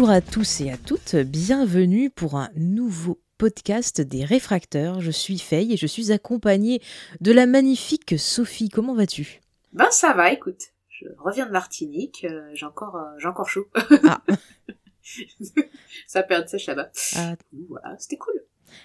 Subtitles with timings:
[0.00, 5.02] Bonjour à tous et à toutes, bienvenue pour un nouveau podcast des réfracteurs.
[5.02, 6.80] Je suis Faye et je suis accompagnée
[7.20, 8.70] de la magnifique Sophie.
[8.70, 9.42] Comment vas-tu?
[9.74, 10.72] Ben ça va, écoute.
[10.88, 13.66] Je reviens de Martinique, euh, j'ai encore, euh, j'ai encore chaud.
[14.08, 14.22] Ah.
[16.06, 16.90] Ça perd sèche là-bas.
[17.16, 17.34] Ah.
[17.68, 18.42] Voilà, c'était cool.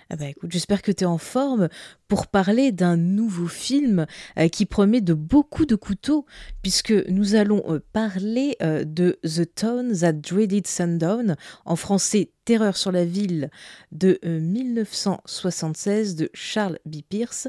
[0.10, 1.70] Ah bah j'espère que tu es en forme
[2.08, 4.06] pour parler d'un nouveau film
[4.38, 6.26] euh, qui promet de beaucoup de couteaux,
[6.62, 11.36] puisque nous allons euh, parler euh, de The Town That Dreaded Sundown,
[11.66, 13.50] en français Terreur sur la ville
[13.92, 16.98] de euh, 1976 de Charles B.
[17.08, 17.48] Pierce,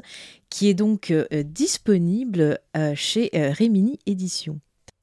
[0.49, 1.13] qui est donc
[1.45, 2.57] disponible
[2.95, 4.59] chez Remini Éditions.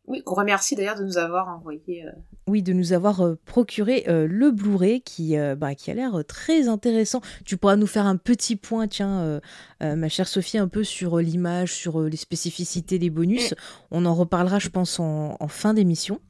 [0.07, 2.05] Oui, on remercie d'ailleurs de nous avoir envoyé.
[2.05, 2.11] euh,
[2.47, 6.69] Oui, de nous avoir euh, procuré euh, le Blu-ray qui, bah, qui a l'air très
[6.69, 7.21] intéressant.
[7.47, 9.41] Tu pourras nous faire un petit point, tiens,
[9.81, 13.55] ma chère Sophie, un peu sur l'image, sur les spécificités, les bonus.
[13.91, 16.21] On en reparlera, je pense, en, en fin d'émission.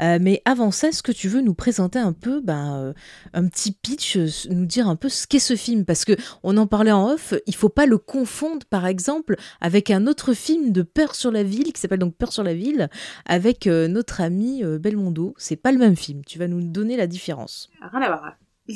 [0.00, 2.92] Euh, mais avant ça, est-ce que tu veux nous présenter un peu ben, euh,
[3.32, 5.84] un petit pitch, euh, nous dire un peu ce qu'est ce film?
[5.84, 9.90] Parce que on en parlait en off, il faut pas le confondre, par exemple, avec
[9.90, 12.88] un autre film de Peur sur la ville, qui s'appelle donc Peur sur la ville,
[13.24, 15.34] avec notre ami Belmondo.
[15.36, 16.24] C'est pas le même film.
[16.24, 17.70] Tu vas nous donner la différence.
[17.80, 18.36] Rien à voir.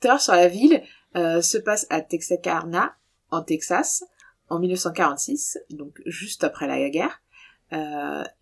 [0.00, 0.82] Terreur sur la ville
[1.14, 2.96] se passe à Texarkana,
[3.30, 4.04] en Texas,
[4.48, 7.22] en 1946, donc juste après la guerre,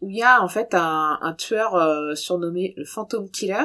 [0.00, 3.64] où il y a en fait un, tueur euh, surnommé le Phantom Killer,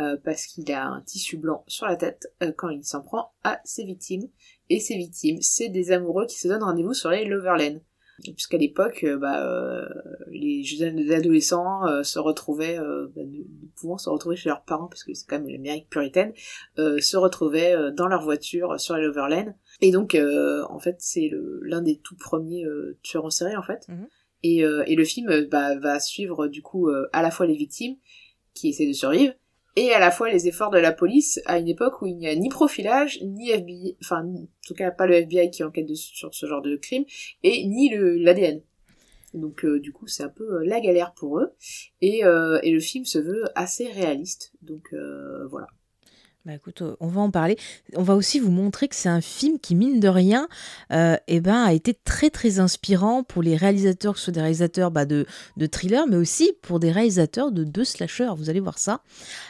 [0.00, 3.32] euh, parce qu'il a un tissu blanc sur la tête euh, quand il s'en prend
[3.44, 4.28] à ses victimes.
[4.68, 7.80] Et ses victimes, c'est des amoureux qui se donnent rendez-vous sur les Loverland.
[8.22, 9.88] Puisqu'à l'époque, euh, bah, euh,
[10.30, 13.42] les jeunes adolescents euh, se retrouvaient, euh, bah, ne,
[13.76, 16.32] pouvant se retrouver chez leurs parents, parce que c'est quand même l'Amérique puritaine,
[16.78, 19.54] euh, se retrouvaient euh, dans leur voiture sur Loverland.
[19.80, 21.30] Et donc, euh, en fait, c'est
[21.62, 23.86] l'un des tout premiers euh, tueurs en série, en fait.
[23.88, 24.08] Mhm.
[24.44, 27.46] Et, euh, et le film euh, bah, va suivre, du coup, euh, à la fois
[27.46, 27.96] les victimes,
[28.52, 29.32] qui essaient de survivre,
[29.74, 32.28] et à la fois les efforts de la police à une époque où il n'y
[32.28, 36.32] a ni profilage, ni FBI, enfin, en tout cas pas le FBI qui enquête sur
[36.32, 37.04] ce genre de crime,
[37.42, 38.60] et ni l'ADN.
[39.32, 41.54] Donc euh, du coup c'est un peu la galère pour eux,
[42.00, 45.66] et, euh, et le film se veut assez réaliste, donc euh, voilà.
[46.46, 47.56] Bah écoute, euh, on va en parler.
[47.96, 50.46] On va aussi vous montrer que c'est un film qui, mine de rien,
[50.92, 54.40] euh, eh ben, a été très très inspirant pour les réalisateurs, que ce soit des
[54.42, 55.24] réalisateurs bah, de,
[55.56, 58.34] de thrillers, mais aussi pour des réalisateurs de, de slashers.
[58.36, 59.00] Vous allez voir ça.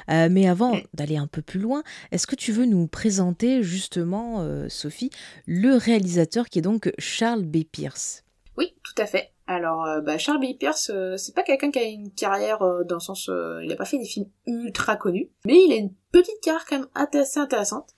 [0.08, 0.82] Euh, mais avant Mm.
[0.94, 1.82] d'aller un peu plus loin,
[2.12, 5.10] est-ce que tu veux nous présenter justement, euh, Sophie,
[5.46, 7.64] le réalisateur qui est donc Charles B.
[7.70, 8.22] Pierce
[8.56, 9.33] Oui, tout à fait.
[9.46, 10.56] Alors, euh, bah, Charles B.
[10.58, 13.70] Pierce, euh, c'est pas quelqu'un qui a une carrière euh, dans le sens, euh, il
[13.72, 16.88] a pas fait des films ultra connus, mais il a une petite carrière quand même
[16.94, 17.90] assez intéressante.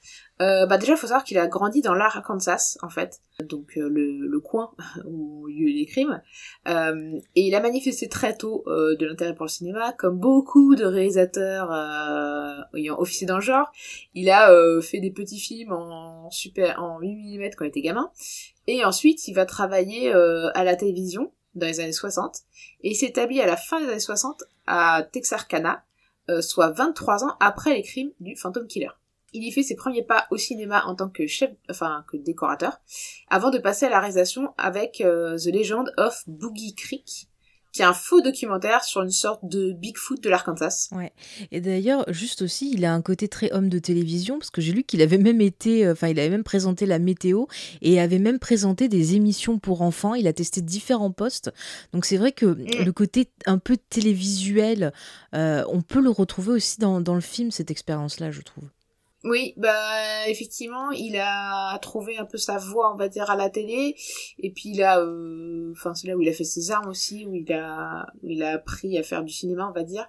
[0.42, 3.88] Euh, bah déjà, il faut savoir qu'il a grandi dans l'Arkansas, en fait, donc le,
[3.88, 4.72] le coin
[5.06, 6.20] où ont lieu les crimes,
[6.66, 11.70] et il a manifesté très tôt de l'intérêt pour le cinéma, comme beaucoup de réalisateurs
[12.74, 13.70] ayant officié dans le genre.
[14.14, 14.50] Il a
[14.82, 18.10] fait des petits films en super en 8 mm quand il était gamin,
[18.66, 22.41] et ensuite il va travailler euh, à la télévision dans les années 60,
[22.82, 25.84] et il s'établit à la fin des années 60 à Texarkana,
[26.28, 28.91] euh, soit 23 ans après les crimes du Phantom Killer.
[29.32, 32.81] Il y fait ses premiers pas au cinéma en tant que chef, enfin que décorateur,
[33.28, 37.28] avant de passer à la réalisation avec euh, The Legend of Boogie Creek,
[37.76, 40.88] qui est un faux documentaire sur une sorte de Bigfoot de l'Arkansas.
[41.53, 44.72] Et d'ailleurs, juste aussi, il a un côté très homme de télévision, parce que j'ai
[44.72, 47.44] lu qu'il avait même été, euh, enfin, il avait même présenté la météo
[47.82, 50.14] et avait même présenté des émissions pour enfants.
[50.14, 51.53] Il a testé différents postes.
[51.92, 54.93] Donc c'est vrai que le côté un peu télévisuel,
[55.34, 58.64] euh, on peut le retrouver aussi dans, dans le film, cette expérience-là, je trouve.
[59.24, 63.50] Oui, bah effectivement, il a trouvé un peu sa voix, on va dire, à la
[63.50, 63.96] télé,
[64.38, 67.26] et puis il a, euh, enfin c'est là où il a fait ses armes aussi,
[67.26, 70.06] où il a, où il a appris à faire du cinéma, on va dire.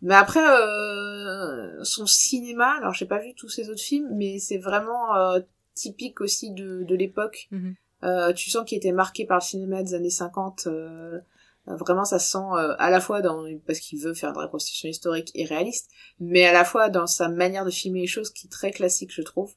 [0.00, 4.58] Mais après, euh, son cinéma, alors j'ai pas vu tous ses autres films, mais c'est
[4.58, 5.38] vraiment euh,
[5.74, 7.46] typique aussi de, de l'époque.
[7.52, 7.76] Mhm.
[8.04, 10.64] Euh, tu sens qu'il était marqué par le cinéma des années 50.
[10.66, 11.20] euh, euh,
[11.66, 14.44] vraiment, ça se sent euh, à la fois dans parce qu'il veut faire de la
[14.44, 18.30] reconstitution historique et réaliste, mais à la fois dans sa manière de filmer les choses
[18.30, 19.54] qui est très classique, je trouve,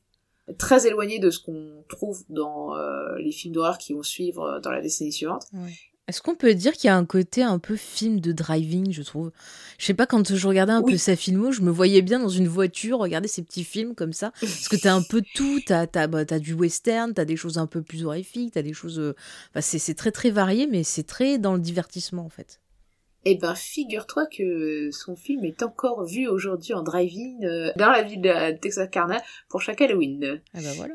[0.58, 4.60] très éloigné de ce qu'on trouve dans euh, les films d'horreur qui vont suivre euh,
[4.60, 5.48] dans la décennie suivante.
[6.08, 9.02] Est-ce qu'on peut dire qu'il y a un côté un peu film de driving, je
[9.02, 9.32] trouve?
[9.80, 10.94] Je sais pas, quand je regardais un Oui.
[10.94, 14.14] peu sa filmo, je me voyais bien dans une voiture regarder ces petits films comme
[14.14, 14.32] ça.
[14.40, 17.58] Parce que t'as un peu tout, t'as as, bah, t'as du western, t'as des choses
[17.58, 19.00] un peu plus horrifiques, t'as des choses...
[19.00, 19.16] euh,
[19.50, 22.60] Enfin, c'est très très varié, mais c'est très dans le divertissement en fait.
[23.28, 28.04] Eh ben, figure-toi que son film est encore vu aujourd'hui en drive-in euh, dans la
[28.04, 29.20] ville de Texarkana
[29.50, 30.40] pour chaque Halloween.
[30.54, 30.94] Ah bah voilà.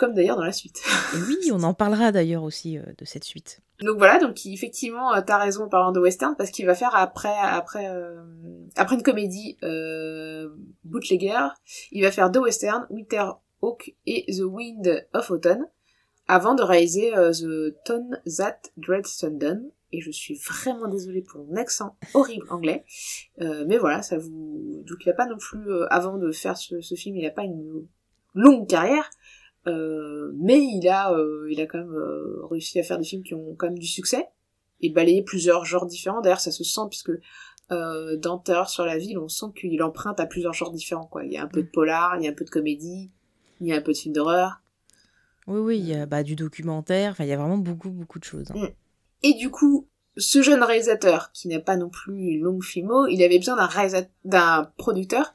[0.00, 0.80] Comme d'ailleurs dans la suite.
[1.28, 3.60] Oui, on en parlera d'ailleurs aussi euh, de cette suite.
[3.82, 6.94] Donc voilà, donc effectivement, euh, t'as raison en parlant de western parce qu'il va faire
[6.94, 8.22] après après euh,
[8.76, 10.48] après une comédie euh,
[10.84, 11.48] bootlegger,
[11.92, 13.26] il va faire deux westerns, Winter
[13.60, 15.66] Hawk et The Wind of Autumn,
[16.28, 19.70] avant de réaliser euh, The Tone That Dread Sundown.
[19.92, 22.86] Et je suis vraiment désolée pour mon accent horrible anglais,
[23.38, 26.94] mais voilà, ça vous donc il a pas non plus avant de faire ce, ce
[26.94, 27.86] film, il a pas une
[28.34, 29.10] longue carrière.
[29.66, 33.22] Euh, mais il a, euh, il a quand même euh, réussi à faire des films
[33.22, 34.26] qui ont quand même du succès
[34.80, 36.22] et balayer plusieurs genres différents.
[36.22, 37.12] D'ailleurs, ça se sent puisque
[37.70, 41.06] euh, dans Terreur sur la ville, on sent qu'il emprunte à plusieurs genres différents.
[41.06, 41.24] Quoi.
[41.24, 43.10] Il y a un peu de polar, il y a un peu de comédie,
[43.60, 44.62] il y a un peu de film d'horreur.
[45.46, 48.18] Oui, oui, il y a bah, du documentaire, enfin il y a vraiment beaucoup beaucoup
[48.18, 48.50] de choses.
[48.52, 48.68] hein.
[49.22, 53.22] Et du coup, ce jeune réalisateur, qui n'a pas non plus une longue filmo, il
[53.22, 55.34] avait besoin d'un réalisa- d'un producteur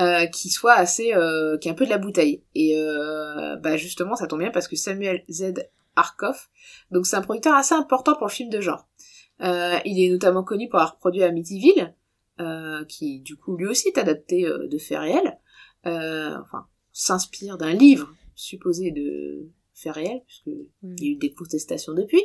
[0.00, 2.42] euh, qui soit assez, euh, qui a un peu de la bouteille.
[2.54, 5.54] Et euh, bah justement, ça tombe bien parce que Samuel Z.
[5.96, 6.48] Arkoff,
[6.92, 8.86] donc c'est un producteur assez important pour le film de genre.
[9.42, 11.92] Euh, il est notamment connu pour avoir produit Amityville,
[12.40, 15.40] euh, qui du coup lui aussi est adapté de faits réels,
[15.86, 20.46] euh, enfin s'inspire d'un livre supposé de faits réels, puisque
[20.82, 22.22] il y a eu des contestations depuis.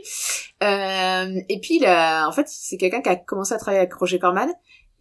[0.63, 3.93] Euh, et puis, il a, en fait, c'est quelqu'un qui a commencé à travailler avec
[3.93, 4.49] Roger Corman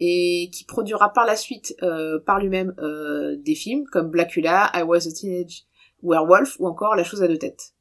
[0.05, 4.83] et qui produira par la suite, euh, par lui-même, euh, des films comme Blackula, I
[4.83, 5.63] Was a Teenage
[6.03, 7.75] Werewolf ou encore La chose à deux têtes.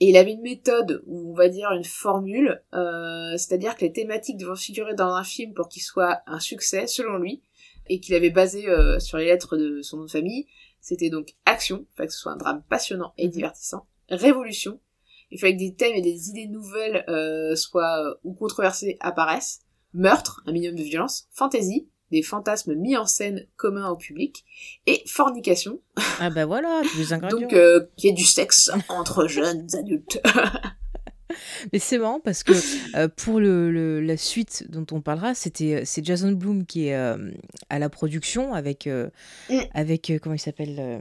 [0.00, 3.92] Et il avait une méthode, ou on va dire une formule, euh, c'est-à-dire que les
[3.92, 7.42] thématiques devaient figurer dans un film pour qu'il soit un succès, selon lui,
[7.88, 10.48] et qu'il avait basé euh, sur les lettres de son nom de famille.
[10.80, 13.32] C'était donc action, il fallait que ce soit un drame passionnant et Mhm.
[13.32, 14.80] divertissant, révolution,
[15.30, 19.61] il fallait que des thèmes et des idées nouvelles euh, soient euh, ou controversées apparaissent,
[19.94, 24.44] meurtre, un minimum de violence, fantaisie, des fantasmes mis en scène communs au public,
[24.86, 25.80] et fornication,
[26.20, 27.40] Ah bah voilà, tous les ingrédients.
[27.40, 30.20] donc euh, qu'il y ait du sexe entre jeunes adultes.
[31.72, 32.52] Mais c'est marrant parce que
[32.96, 36.96] euh, pour le, le- la suite dont on parlera, c'était c'est Jason Blum qui est
[36.96, 37.30] euh,
[37.70, 39.08] à la production avec euh,
[39.48, 39.58] Mm.
[39.74, 40.98] avec euh, comment il s'appelle euh,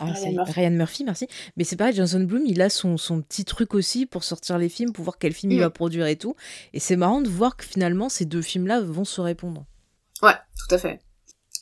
[0.00, 0.52] ah, Ryan Murphy.
[0.52, 1.26] Ryan Murphy, merci.
[1.56, 4.68] Mais c'est pareil, Jason Blum, il a son, son petit truc aussi pour sortir les
[4.68, 5.60] films, pour voir quel film il Mm.
[5.62, 6.34] va produire et tout.
[6.72, 9.64] Et c'est marrant de voir que finalement ces deux films-là vont se répondre.
[10.22, 11.00] Ouais, tout à fait.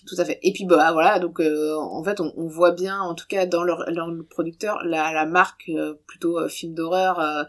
[0.04, 0.40] Tout à fait.
[0.42, 3.46] Et puis bah voilà, donc euh, en fait on, on voit bien, en tout cas
[3.46, 7.46] dans le, dans le producteur, la, la marque euh, plutôt euh, film d'horreur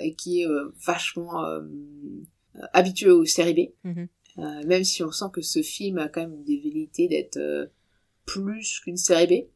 [0.00, 0.48] et qui est
[0.86, 1.60] vachement euh,
[2.72, 3.86] habitué aux séries B.
[3.88, 4.08] Mhm.
[4.66, 7.38] Même si on sent que ce film a quand même des velléités d'être
[8.24, 9.46] plus qu'une série B,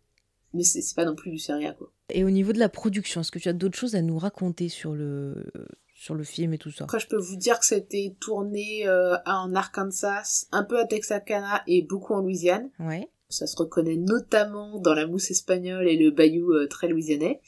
[0.54, 1.90] mais c'est c'est pas non plus du série A quoi.
[2.10, 4.68] Et au niveau de la production, est-ce que tu as d'autres choses à nous raconter
[4.68, 5.50] sur le
[5.98, 9.16] sur le film et tout ça Après je peux vous dire que c'était tourné euh,
[9.26, 12.70] en Arkansas, un peu à Texarkana et beaucoup en Louisiane.
[12.78, 13.08] Ouais.
[13.28, 17.40] Ça se reconnaît notamment dans la mousse espagnole et le bayou euh, très louisianais.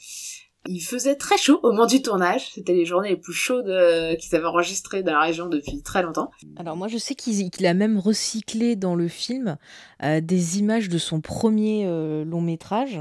[0.67, 2.51] Il faisait très chaud au moment du tournage.
[2.51, 6.03] C'était les journées les plus chaudes euh, qu'ils avaient enregistrées dans la région depuis très
[6.03, 6.29] longtemps.
[6.57, 9.57] Alors moi je sais qu'il a même recyclé dans le film
[10.03, 11.85] des images de son premier
[12.25, 12.99] long métrage.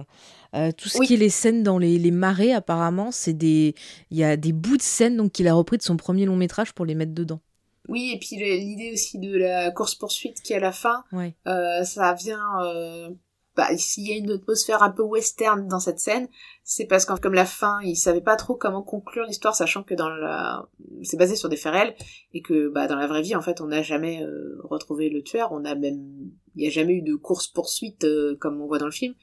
[0.54, 1.06] Euh, tout ce Oui.
[1.06, 3.74] qui est les scènes dans les, les marais apparemment, c'est des
[4.10, 6.36] il y a des bouts de scènes donc qu'il a repris de son premier long
[6.36, 7.40] métrage pour les mettre dedans.
[7.88, 11.34] Oui, et puis l'idée aussi de la course-poursuite qui est à la fin, Ouais.
[11.46, 12.44] euh, ça vient...
[12.64, 13.08] Euh,
[13.56, 16.28] bah, s'il y a une atmosphère un peu western dans cette scène,
[16.62, 19.92] c'est parce que comme la fin, ils savaient pas trop comment conclure l'histoire, sachant que
[19.94, 20.68] dans la...
[21.02, 21.94] c'est basé sur des faits réels,
[22.32, 25.22] et que bah, dans la vraie vie, en fait, on n'a jamais euh, retrouvé le
[25.22, 26.30] tueur, on a même...
[26.60, 29.14] Il n'y a jamais eu de course-poursuite euh, comme on voit dans le film.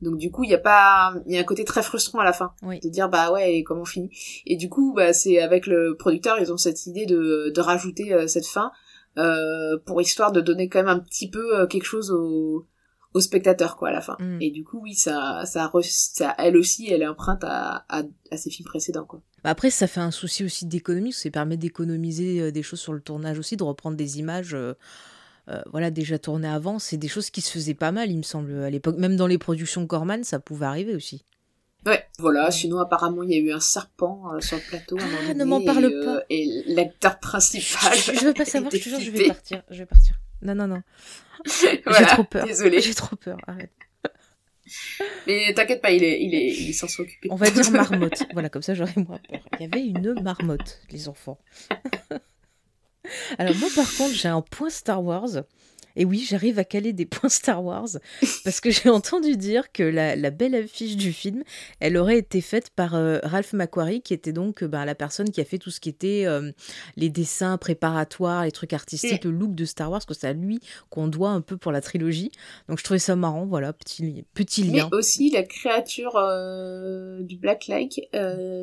[0.00, 1.14] Donc du coup, il y a pas...
[1.26, 2.54] Il y a un côté très frustrant à la fin.
[2.62, 2.80] Oui.
[2.80, 4.10] De dire, bah ouais, et comment on finit?
[4.46, 8.14] Et du coup, bah, c'est avec le producteur, ils ont cette idée de, de rajouter
[8.14, 8.72] euh, cette fin
[9.18, 12.66] euh, pour histoire de donner quand même un petit peu quelque chose au,
[13.12, 14.16] au spectateur quoi à la fin.
[14.18, 14.40] Mm.
[14.40, 18.48] Et du coup, oui, ça, ça, ça, elle aussi, elle emprunte à, à, à ses
[18.48, 19.20] films précédents quoi.
[19.44, 22.80] Bah après ça fait un souci aussi d'économie, parce que ça permet d'économiser des choses
[22.80, 24.56] sur le tournage aussi, de reprendre des images
[25.48, 28.18] euh, euh, voilà déjà tournées avant, c'est des choses qui se faisaient pas mal il
[28.18, 31.24] me semble à l'époque, même dans les productions Corman ça pouvait arriver aussi.
[31.86, 32.50] Ouais, voilà.
[32.50, 34.96] Sinon, apparemment, il y a eu un serpent euh, sur le plateau.
[35.00, 36.24] Ah, ne m'en parle et, euh, pas.
[36.28, 37.94] Et l'acteur principal.
[37.96, 40.18] je, je veux pas savoir, je était te jure, je vais partir, je vais partir.
[40.42, 40.82] Non non non,
[41.84, 42.44] Voilà, j'ai trop peur.
[42.44, 42.80] Désolée.
[42.80, 43.70] J'ai trop peur, arrête.
[45.28, 47.28] Mais t'inquiète pas, il est, il est, il sans s'occuper.
[47.30, 48.24] On va dire marmotte.
[48.32, 49.40] voilà, comme ça j'aurais moins peur.
[49.60, 51.38] Il y avait une marmotte, les enfants.
[53.38, 55.42] Alors moi par contre j'ai un point Star Wars.
[55.96, 57.88] Et oui, j'arrive à caler des points Star Wars
[58.44, 61.42] parce que j'ai entendu dire que la, belle affiche du film,
[61.80, 65.30] elle aurait été faite par euh, Ralph McQuarrie, qui était donc euh, bah, la personne
[65.30, 66.52] qui a fait tout ce qui était euh,
[66.96, 70.60] les dessins préparatoires, les trucs artistiques, le look de Star Wars, que c'est à lui
[70.90, 72.30] qu'on doit un peu pour la trilogie.
[72.68, 74.88] Donc je trouvais ça marrant, voilà, petit, petit lien.
[74.90, 76.14] Mais aussi la créature
[77.20, 78.08] du Black Lake,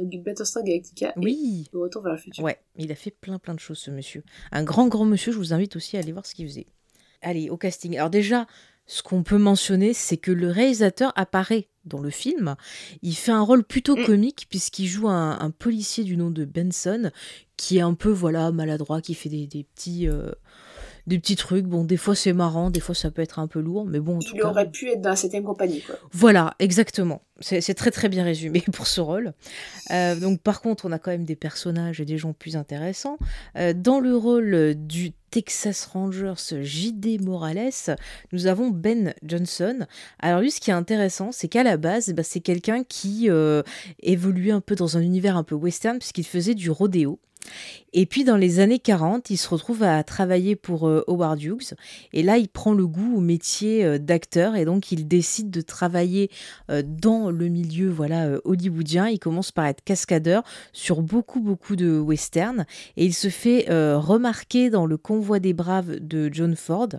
[0.04, 1.14] du Battlestar Galactica.
[1.18, 1.68] Oui.
[1.74, 2.44] Et Retour vers le futur.
[2.44, 4.24] Ouais, il a fait plein plein de choses ce monsieur.
[4.52, 6.68] Un grand grand monsieur, je vous invite aussi à aller voir ce qu'il faisait
[7.24, 7.96] allez, au casting.
[7.98, 8.46] Alors déjà,
[8.86, 12.56] ce qu'on peut mentionner, c'est que le réalisateur apparaît dans le film.
[13.02, 14.06] Il fait un rôle plutôt mm.
[14.06, 17.12] comique puisqu'il joue un, policier du nom de Benson
[17.58, 20.32] qui est un peu voilà maladroit, qui fait des, petits euh,
[21.08, 21.66] des petits trucs.
[21.66, 24.18] Bon, des fois c'est marrant, des fois ça peut être un peu lourd, mais bon.
[24.18, 25.96] En il aurait pu être dans la septième compagnie, quoi.
[26.12, 27.22] Voilà, exactement.
[27.42, 29.34] C'est très très bien résumé pour ce rôle.
[29.92, 33.18] Euh, donc par contre, on a quand même des personnages et des gens plus intéressants.
[33.58, 37.96] Euh, dans le rôle du Texas Rangers JD Morales,
[38.32, 39.88] nous avons Ben Johnson.
[40.20, 43.64] Alors lui, ce qui est intéressant, c'est qu'à la base, bah, c'est quelqu'un qui euh,
[44.02, 47.20] évoluait un peu dans un univers un peu western puisqu'il faisait du rodéo.
[47.94, 51.76] Et puis dans les années 40, il se retrouve à travailler pour euh, Howard Hughes.
[52.12, 55.62] Et là, il prend le goût au métier euh, d'acteur et donc il décide de
[55.62, 56.32] travailler
[56.72, 59.10] euh, dans le milieu voilà hollywoodien.
[59.10, 62.66] Il commence par être cascadeur sur beaucoup beaucoup de westerns
[62.98, 66.90] et il se fait remarquer dans le convoi des braves de John Ford.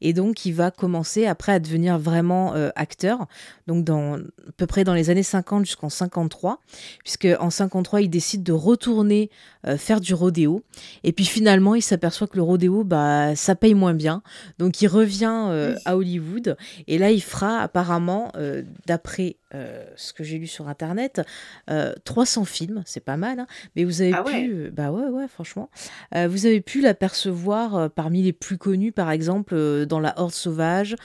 [0.00, 3.26] Et donc il va commencer après à devenir vraiment acteur.
[3.66, 6.60] Donc dans à peu près dans les années 50 jusqu'en 53,
[7.04, 9.30] puisque en 53 il décide de retourner
[9.76, 10.39] faire du rodéo
[11.04, 14.22] et puis finalement, il s'aperçoit que le rodéo, bah, ça paye moins bien.
[14.58, 16.56] Donc il revient euh, à Hollywood.
[16.86, 21.22] Et là, il fera apparemment, euh, d'après euh, ce que j'ai lu sur Internet,
[22.04, 22.82] 300 films.
[22.86, 23.40] C'est pas mal.
[23.40, 23.46] Hein.
[23.76, 24.70] mais vous avez ah pu...
[24.72, 25.70] Bah ouais, ouais, franchement.
[26.14, 30.96] vous avez pu l'apercevoir parmi les plus connus, par exemple, dans La Horde Sauvage,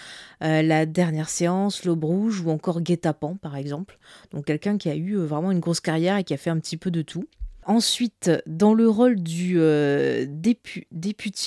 [0.42, 3.98] La Dernière Séance, L'Aube Rouge ou encore Guet-apens, par exemple.
[4.32, 6.78] Donc quelqu'un qui a eu vraiment une grosse carrière et qui a fait un petit
[6.78, 7.26] peu de tout.
[7.68, 10.86] Ensuite, dans le rôle du euh, député,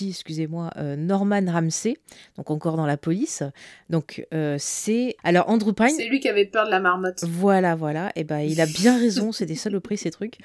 [0.09, 1.97] excusez-moi, euh, Norman Ramsey,
[2.37, 3.45] donc encore dans la police.
[3.89, 5.95] Donc euh, c'est alors Andrew Pine.
[5.97, 7.23] C'est lui qui avait peur de la marmotte.
[7.23, 8.09] Voilà, voilà.
[8.17, 9.31] Et eh ben il a bien raison.
[9.31, 10.39] c'est des saloperies ces trucs.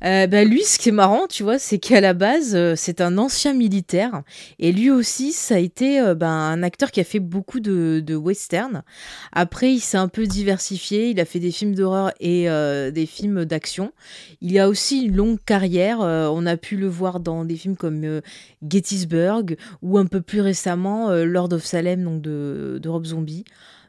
[0.00, 3.54] ben lui, ce qui est marrant, tu vois, c'est qu'à la base c'est un ancien
[3.54, 4.22] militaire
[4.58, 8.16] et lui aussi ça a été ben, un acteur qui a fait beaucoup de, de
[8.16, 8.82] western.
[9.30, 11.10] Après, il s'est un peu diversifié.
[11.10, 12.46] Il a fait des films d'horreur et
[12.90, 13.92] des films d'action.
[14.40, 16.00] Il a aussi longue carrière.
[16.00, 18.20] Euh, on a pu le voir dans des films comme euh,
[18.66, 23.44] Gettysburg ou un peu plus récemment euh, Lord of Salem donc de, Rob Zombie.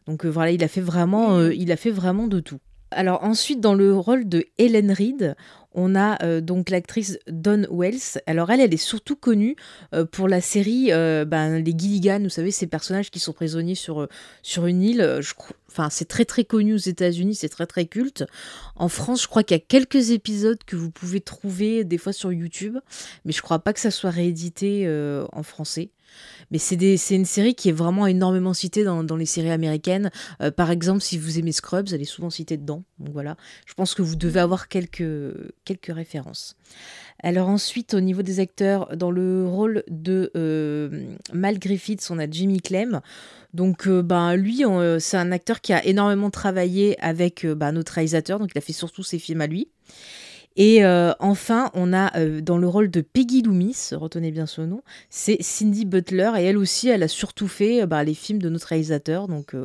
[0.06, 2.60] Donc voilà, il a fait vraiment, il a fait vraiment de tout.
[2.92, 5.36] Alors ensuite, dans le rôle de Helen Reed,
[5.74, 8.22] on a donc l'actrice Dawn Wells.
[8.28, 9.56] Alors elle, elle est surtout connue
[10.12, 14.08] pour la série ben, Les Gilligan, vous savez, ces personnages qui sont prisonniers sur,
[14.66, 15.22] une île.
[15.70, 18.26] Enfin, c'est très très connu aux États-Unis, c'est très très culte.
[18.76, 22.14] En France, je crois qu'il y a quelques épisodes que vous pouvez trouver des fois
[22.14, 22.78] sur YouTube,
[23.26, 25.90] mais je crois pas que ça soit réédité euh, en français.
[26.52, 30.12] Mais c'est une série qui est vraiment énormément citée dans, les séries américaines.
[30.42, 32.84] Euh, par exemple, si vous aimez Scrubs, elle est souvent citée dedans.
[33.00, 35.04] Donc voilà, je pense que vous devez avoir quelques,
[35.66, 36.56] quelques références.
[37.22, 42.30] Alors ensuite, au niveau des acteurs, dans le rôle de euh, Mal Griffiths, on a
[42.30, 43.02] Jimmy Clem.
[43.54, 44.64] Donc, euh, ben, lui,
[45.00, 48.74] c'est un acteur qui a énormément travaillé avec ben, notre réalisateur, donc il a fait
[48.74, 49.70] surtout ses films à lui.
[50.56, 50.86] Et
[51.20, 55.86] enfin, on a dans le rôle de Peggy Loomis, retenez bien ce nom, c'est Cindy
[55.86, 59.56] Butler, et elle aussi, elle a surtout fait ben, les films de notre réalisateur, donc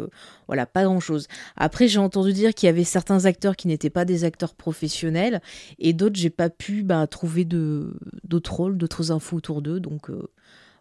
[0.46, 1.28] voilà, pas grand-chose.
[1.56, 5.42] Après, j'ai entendu dire qu'il y avait certains acteurs qui n'étaient pas des acteurs professionnels,
[5.78, 10.10] et d'autres, j'ai pas pu trouver d'autres rôles, d'autres infos autour d'eux, donc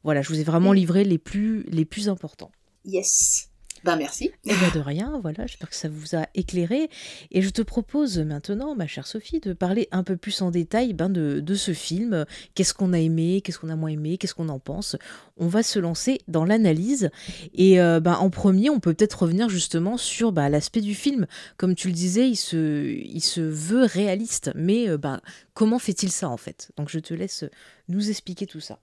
[0.04, 2.52] voilà, je vous ai vraiment livré les plus, les plus importants.
[2.86, 3.50] Yes.
[3.88, 4.32] Ben merci.
[4.44, 6.89] Et bien de rien, voilà, j'espère que ça vous a éclairé.
[7.32, 10.91] Et je te propose maintenant, ma chère Sophie, de parler un peu plus en détail
[10.91, 12.25] ben, de, ce film.
[12.53, 14.98] Qu'est-ce qu'on a aimé, qu'est-ce qu'on a moins aimé, qu'est-ce qu'on en pense?
[15.38, 17.12] On va se lancer dans l'analyse.
[17.53, 21.25] Et euh, ben, en premier, on peut peut-être revenir justement sur ben, l'aspect du film.
[21.56, 24.51] Comme tu le disais, il se, il se veut réaliste.
[24.53, 25.22] Mais euh, ben,
[25.53, 26.72] comment fait-il ça en fait?
[26.75, 27.46] Donc je te laisse
[27.88, 28.79] nous expliquer tout ça.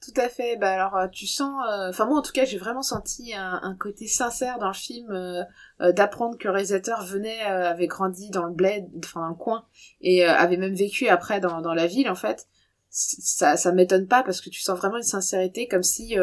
[0.00, 0.56] Tout à fait.
[0.56, 3.76] Bah alors euh, tu sens, euh, enfin moi en tout cas j'ai vraiment senti un,
[3.78, 8.52] côté sincère dans le film euh, d'apprendre que le réalisateur venait, avait grandi dans le
[8.52, 9.66] bled, enfin dans le coin
[10.00, 12.48] et avait même vécu après dans, dans la ville en fait.
[12.90, 16.16] Ça ça m'étonne pas parce que tu sens vraiment une sincérité comme si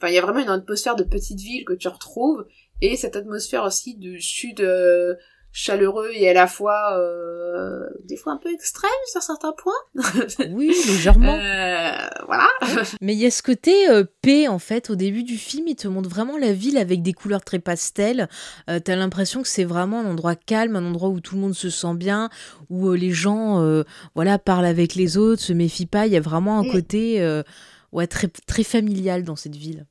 [0.00, 2.46] Enfin, il y a vraiment une atmosphère de petite ville que tu retrouves
[2.80, 5.14] et cette atmosphère aussi du sud euh,
[5.52, 9.72] chaleureux et à la fois euh, des fois un peu extrême sur certains points.
[10.50, 11.34] oui, légèrement.
[11.34, 12.46] Euh, voilà.
[13.00, 14.90] Mais il y a ce côté euh, paix en fait.
[14.90, 18.28] Au début du film, il te montre vraiment la ville avec des couleurs très pastel.
[18.66, 21.70] T'as l'impression que c'est vraiment un endroit calme, un endroit où tout le monde se
[21.70, 22.30] sent bien,
[22.68, 23.82] où les gens,
[24.14, 26.06] voilà, parlent avec les autres, se méfient pas.
[26.06, 26.72] Il y a vraiment un Mm.
[26.72, 27.42] côté,
[27.92, 29.86] ouais, très très familial dans cette ville.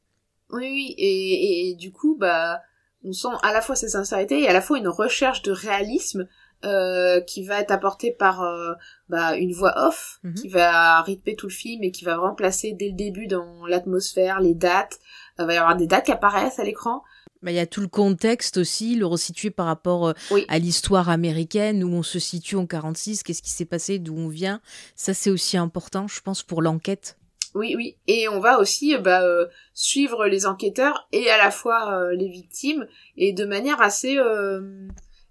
[0.51, 2.61] Oui, oui, et, et, et du coup, bah,
[3.03, 6.27] on sent à la fois cette sincérité et à la fois une recherche de réalisme
[6.65, 8.73] euh, qui va être apportée par euh,
[9.07, 10.33] bah, une voix off Mhm.
[10.33, 13.65] qui va rythmer tout le film et qui va vraiment placer dès le début dans
[13.65, 14.99] l'atmosphère, les dates.
[15.39, 17.01] Il va y avoir des dates qui apparaissent à l'écran.
[17.41, 20.45] Bah, Il y a tout le contexte aussi, le resituer par rapport euh, Oui.
[20.49, 24.27] à l'histoire américaine, où on se situe en 46, qu'est-ce qui s'est passé, d'où on
[24.27, 24.59] vient.
[24.97, 27.15] Ça, c'est aussi important, je pense, pour l'enquête.
[27.55, 27.97] Oui, oui.
[28.07, 32.27] Et on va aussi bah, euh, suivre les enquêteurs et à la fois euh, les
[32.29, 32.87] victimes
[33.17, 34.87] et de manière assez euh,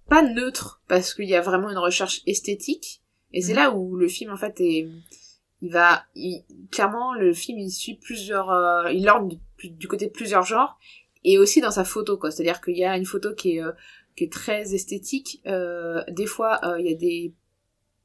[0.09, 3.59] pas neutre parce qu'il y a vraiment une recherche esthétique et c'est Mhm.
[3.59, 4.89] là où le film en fait est
[5.61, 10.07] il va il- clairement le film il suit plusieurs euh, il orne du, du côté
[10.07, 10.79] de plusieurs genres
[11.25, 13.73] et aussi dans sa photo quoi c'est-à-dire qu'il y a une photo qui est euh,
[14.17, 17.35] qui est très esthétique euh, des fois euh, il y a des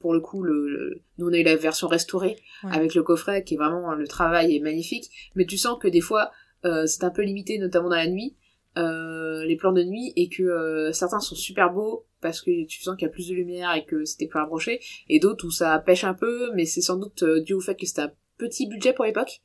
[0.03, 2.69] pour le coup le, le- nous on a eu la version restaurée Ouais.
[2.77, 5.09] avec le coffret qui est vraiment le travail est magnifique.
[5.35, 6.31] Mais tu sens que des fois
[6.65, 8.35] euh, c'est un peu limité notamment dans la nuit
[8.77, 12.81] euh, les plans de nuit et que euh, certains sont super beaux parce que tu
[12.81, 14.79] sens qu'il y a plus de lumière et que c'était plus rapproché.
[15.09, 17.85] Et d'autres où ça pêche un peu mais c'est sans doute dû au fait que
[17.85, 19.41] c'était un petit budget pour l'époque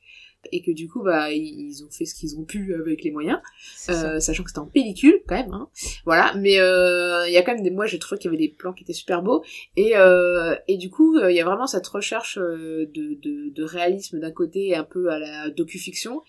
[0.52, 3.40] et que du coup bah ils ont fait ce qu'ils ont pu avec les moyens
[3.88, 5.68] euh, sachant que c'était en pellicule quand même hein.
[6.04, 8.46] voilà mais euh, il y a quand même des moi j'ai trouvé qu'il y avait
[8.46, 9.42] des plans qui étaient super beaux.
[9.76, 13.50] Et euh, et du coup euh, il y a vraiment cette recherche euh, de, de,
[13.50, 16.22] de réalisme d'un côté un peu à la docu-fiction.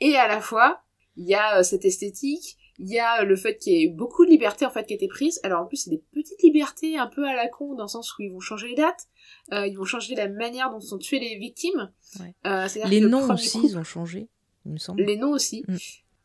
[0.00, 0.82] Et à la fois
[1.16, 4.30] il y a cette esthétique il y a le fait qu'il y ait beaucoup de
[4.30, 7.06] liberté en fait qui a été prise alors en plus c'est des petites libertés un
[7.06, 9.08] peu à la con dans le sens où ils vont changer les dates
[9.52, 12.34] euh, ils vont changer la manière dont sont tuées les victimes Ouais.
[12.46, 14.28] Euh, Les le noms aussi, ils ont changé,
[14.66, 15.02] il me semble.
[15.02, 15.64] les noms aussi.
[15.66, 15.76] Mm.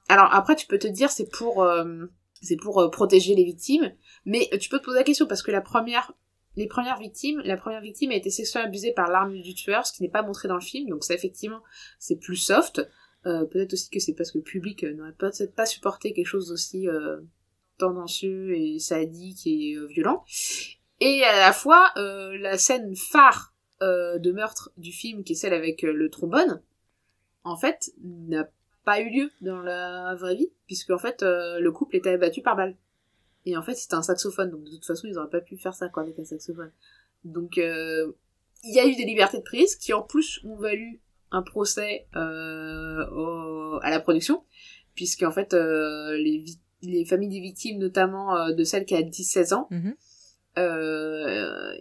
[0.10, 2.06] Alors après, tu peux te dire c'est pour euh,
[2.42, 3.94] c'est pour euh, protéger les victimes,
[4.25, 6.14] mais tu peux te poser la question parce que la première
[6.55, 9.94] les premières victimes, la première victime a été sexuellement abusée par l'arme du tueur, ce
[9.94, 11.62] qui n'est pas montré dans le film, donc ça effectivement
[12.00, 12.81] c'est plus soft.
[13.27, 16.25] Euh, Peut-être aussi que c'est parce que le public euh, n'aurait peut-être pas supporté quelque
[16.27, 17.20] chose d'aussi euh,
[17.77, 20.24] tendancieux et sadique et violent.
[21.00, 25.83] Et à la fois la scène phare de meurtre du film, qui est celle avec
[25.83, 26.59] le trombone,
[27.44, 28.50] en fait n'a
[28.83, 32.55] pas eu lieu dans la vraie vie, puisque en fait le couple était abattu par
[32.55, 32.75] balle.
[33.46, 35.75] Et en fait c'était un saxophone, donc de toute façon ils auraient pas pu faire
[35.75, 36.72] ça quoi avec un saxophone.
[37.25, 38.13] Donc il
[38.63, 41.00] y a eu des libertés de prise qui en plus ont valu
[41.31, 44.44] un procès euh, au- à la production,
[44.96, 46.46] puisque en fait euh, les,
[46.83, 49.96] les familles des victimes, notamment euh, de celles qui a 10-16 ans, Mhm.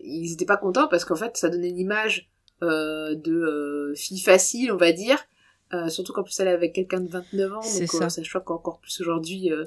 [0.02, 2.28] ils étaient pas contents parce qu'en fait ça donnait une image
[2.62, 5.18] de fille facile on va dire
[5.74, 8.04] euh, surtout qu'en plus elle est avec quelqu'un de 29 ans donc ça.
[8.04, 9.64] euh, ça choque encore plus aujourd'hui euh,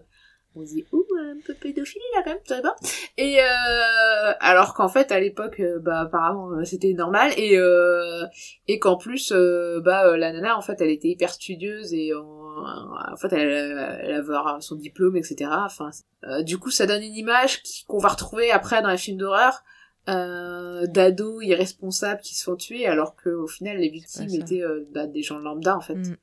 [0.55, 2.75] on se dit ouh un peu pédophilie là quand même tu pas
[3.17, 7.31] et euh, alors qu'en fait à l'époque euh, bah apparemment euh, c'était normal.
[7.38, 8.25] Et euh,
[8.67, 13.15] et qu'en plus euh, bah la nana en fait elle était hyper studieuse et en,
[13.17, 15.89] fait elle, elle avait son diplôme etc enfin
[16.43, 19.63] du coup, ça donne une image qu'on va retrouver après dans les films d'horreur
[20.07, 25.05] euh, d'ados irresponsables qui se font tuer, alors qu'au final, les victimes étaient euh, bah,
[25.05, 25.95] des gens lambda, en fait.
[25.95, 26.15] Mm.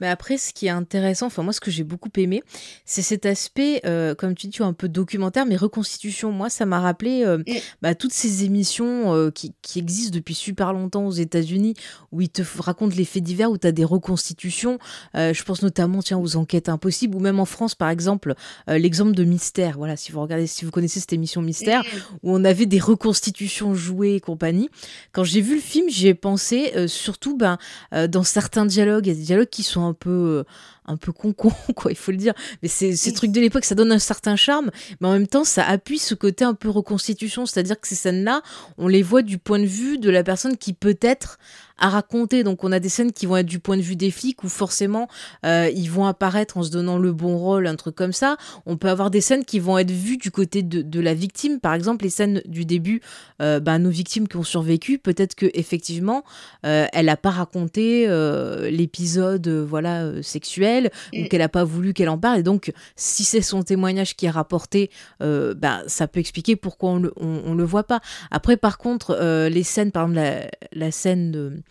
[0.00, 2.42] Mais après, ce qui est intéressant, enfin moi, ce que j'ai beaucoup aimé,
[2.84, 6.32] c'est cet aspect, euh, comme tu dis, tu vois, un peu documentaire, mais reconstitution.
[6.32, 7.54] Moi, ça m'a rappelé euh, Mm.
[7.80, 11.74] bah, toutes ces émissions qui, qui existent depuis super longtemps aux États-Unis,
[12.12, 14.78] où ils te racontent les faits divers, où tu as des reconstitutions.
[15.14, 18.34] Je pense notamment, tiens, aux enquêtes impossibles, ou même en France, par exemple,
[18.66, 19.78] l'exemple de Mystère.
[19.78, 21.82] Voilà, si vous regardez, si vous connaissez cette émission Mystère,
[22.22, 23.19] où on avait des reconstitutions
[23.74, 24.70] jouées et compagnie.
[25.12, 27.58] Quand j'ai vu le film, j'y ai pensé euh, surtout ben,
[27.92, 29.06] euh, dans certains dialogues.
[29.06, 30.44] Il y a des dialogues qui sont un peu, euh,
[30.86, 31.52] un peu con quoi,
[31.90, 32.34] il faut le dire.
[32.62, 33.14] Mais c'est ces Oui.
[33.16, 36.14] trucs de l'époque, ça donne un certain charme, mais en même temps, ça appuie ce
[36.14, 37.46] côté un peu reconstitution.
[37.46, 38.42] C'est-à-dire que ces scènes-là,
[38.78, 41.38] on les voit du point de vue de la personne qui peut-être
[41.82, 42.44] à raconter.
[42.44, 44.48] Donc on a des scènes qui vont être du point de vue des flics où
[44.48, 45.08] forcément
[45.46, 48.36] euh, ils vont apparaître en se donnant le bon rôle, un truc comme ça.
[48.66, 51.58] On peut avoir des scènes qui vont être vues du côté de, de la victime.
[51.58, 53.00] Par exemple, les scènes du début,
[53.40, 56.22] euh, bah, nos victimes qui ont survécu, peut-être que effectivement,
[56.66, 58.06] euh, elle n'a pas raconté
[58.70, 62.40] l'épisode, voilà, sexuel ou qu'elle a pas voulu qu'elle en parle.
[62.40, 64.90] Et donc, si c'est son témoignage qui est rapporté,
[65.22, 68.00] euh, bah, ça peut expliquer pourquoi on le, on, on le voit pas.
[68.30, 71.62] Après, par contre, euh, les scènes, par exemple, la, la scène de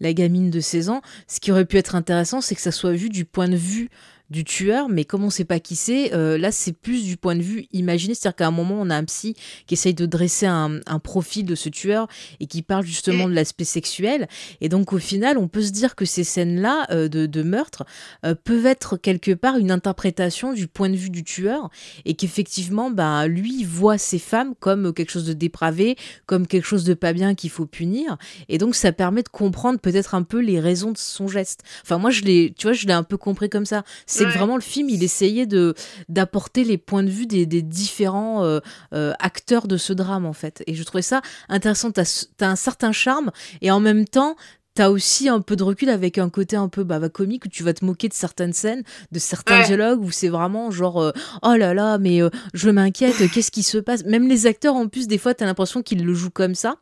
[0.00, 2.92] la gamine de 16 ans, ce qui aurait pu être intéressant, c'est que ça soit
[2.92, 3.90] vu du point de vue
[4.34, 7.36] du tueur, mais comme on sait pas qui c'est, euh, là c'est plus du point
[7.36, 9.36] de vue imaginé, c'est-à-dire qu'à un moment on a un psy
[9.68, 12.08] qui essaye de dresser un, un profil de ce tueur
[12.40, 14.26] et qui parle justement de l'aspect sexuel,
[14.60, 17.84] et donc au final on peut se dire que ces scènes-là euh, de, de meurtre
[18.26, 21.70] euh, peuvent être quelque part une interprétation du point de vue du tueur,
[22.04, 26.66] et qu'effectivement bah, lui il voit ces femmes comme quelque chose de dépravé, comme quelque
[26.66, 28.16] chose de pas bien qu'il faut punir,
[28.48, 31.60] et donc ça permet de comprendre peut-être un peu les raisons de son geste.
[31.82, 33.84] Enfin moi je l'ai, tu vois, je l'ai un peu compris comme ça.
[34.06, 35.74] C'est que vraiment le film, il essayait de
[36.08, 38.60] d'apporter les points de vue des, des différents euh,
[38.92, 40.62] euh, acteurs de ce drame en fait.
[40.66, 41.90] Et je trouvais ça intéressant.
[41.90, 43.30] T'as t'as un certain charme
[43.62, 44.36] et en même temps.
[44.76, 47.62] T'as aussi un peu de recul avec un côté un peu bah, comique où tu
[47.62, 48.82] vas te moquer de certaines scènes,
[49.12, 49.64] de certains Ouais.
[49.66, 51.12] dialogues où c'est vraiment genre euh,
[51.44, 54.04] oh là là mais euh, je m'inquiète qu'est-ce qui se passe?
[54.04, 56.74] Même les acteurs en plus des fois t'as l'impression qu'ils le jouent comme ça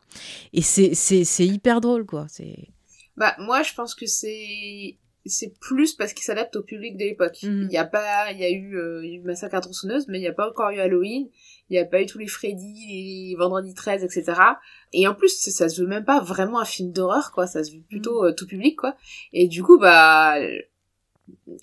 [0.53, 2.25] et c'est hyper drôle quoi
[3.15, 7.37] Bah, moi, je pense que c'est c'est plus parce qu'il s'adapte au public de l'époque.
[7.43, 7.67] Mhm.
[7.69, 10.21] Il y a pas, il y a eu, euh, eu Massacre à tronçonneuse, mais il
[10.21, 11.29] n'y a pas encore eu Halloween.
[11.69, 14.39] Il n'y a pas eu tous les Freddy, les Vendredi 13, etc.
[14.91, 17.47] Et en plus, ça, se veut même pas vraiment un film d'horreur, quoi.
[17.47, 18.95] Ça se veut plutôt euh, tout public, quoi.
[19.31, 20.35] Et du coup, bah,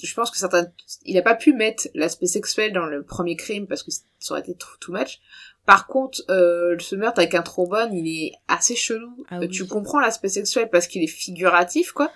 [0.02, 0.66] je pense que certains,
[1.04, 4.40] il a pas pu mettre l'aspect sexuel dans le premier crime parce que ça aurait
[4.40, 5.20] été too, too much.
[5.66, 9.24] Par contre, euh, ce meurtre avec un trombone, il est assez chelou.
[9.28, 9.48] Ah Euh, oui.
[9.48, 12.10] Tu comprends l'aspect sexuel parce qu'il est figuratif, quoi.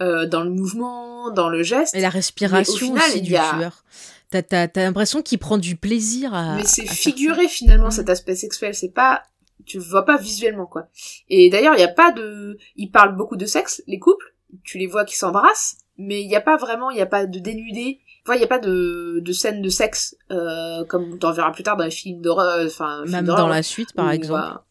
[0.00, 1.94] Euh, dans le mouvement, dans le geste.
[1.94, 3.84] Et la respiration final, aussi du a- tueur.
[4.30, 6.56] T'as, t'as, t'as l'impression qu'il prend du plaisir à.
[6.56, 7.90] mais c'est à figuré finalement Mhm.
[7.92, 8.74] cet aspect sexuel.
[8.74, 9.22] C'est pas,
[9.64, 10.88] tu le vois pas visuellement, quoi.
[11.28, 14.34] Et d'ailleurs, il y a pas de, ils parlent beaucoup de sexe, les couples.
[14.64, 17.26] Tu les vois qui s'embrassent, mais il y a pas vraiment, il y a pas
[17.26, 18.00] de dénudé.
[18.26, 21.62] Enfin, il y a pas de, de scène de sexe, euh, comme t'en verras plus
[21.62, 24.40] tard dans les films d'horreur, enfin, Même dans la suite, par exemple.
[24.40, 24.64] va-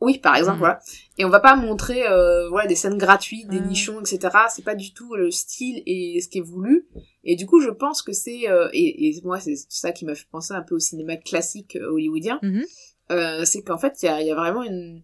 [0.00, 0.60] Oui, par exemple, Mhm.
[0.60, 0.80] voilà.
[1.18, 3.66] Et on va pas montrer, euh, voilà, des scènes gratuites, des Mhm.
[3.68, 4.34] nichons, etc.
[4.48, 6.88] C'est pas du tout le style et ce qui est voulu.
[7.22, 10.14] Et du coup, je pense que c'est, euh, et, et moi, c'est ça qui m'a
[10.14, 12.38] fait penser un peu au cinéma classique euh, hollywoodien.
[12.42, 12.64] Mhm.
[13.10, 15.02] Euh, c'est qu'en fait, il y a, il y a vraiment une,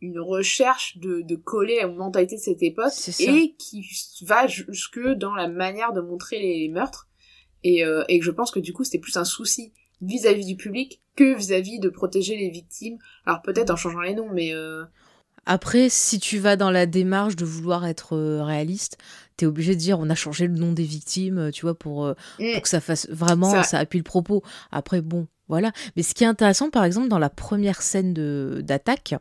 [0.00, 3.82] une recherche de, de coller à une mentalité de cette époque et qui
[4.22, 7.08] va jusque dans la manière de montrer les meurtres.
[7.64, 11.02] Et, euh, et je pense que du coup, c'était plus un souci vis-à-vis du public
[11.16, 12.98] que vis-à-vis de protéger les victimes.
[13.24, 14.84] Alors peut-être en changeant les noms, mais euh,
[15.46, 18.98] Après, si tu vas dans la démarche de vouloir être euh, réaliste,
[19.36, 22.04] t'es obligé de dire on a changé le nom des victimes, euh, tu vois, pour,
[22.06, 23.78] euh, mm, pour que ça fasse vraiment, Ça- ça.
[23.78, 24.42] appuie le propos.
[24.72, 25.72] Après, bon, voilà.
[25.96, 29.14] Mais ce qui est intéressant, par exemple, dans la première scène de d'attaque,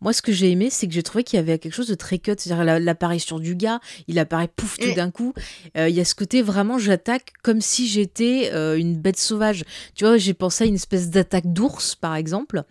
[0.00, 1.94] moi, ce que j'ai aimé, c'est que j'ai trouvé qu'il y avait quelque chose de
[1.94, 2.32] très cut.
[2.36, 5.34] C'est-à-dire la- l'apparition du gars, il apparaît pouf tout d'un coup.
[5.76, 9.64] Euh, Il y a ce côté vraiment, j'attaque comme si j'étais euh, une bête sauvage.
[9.94, 12.62] Tu vois, j'ai pensé à une espèce d'attaque d'ours, par exemple.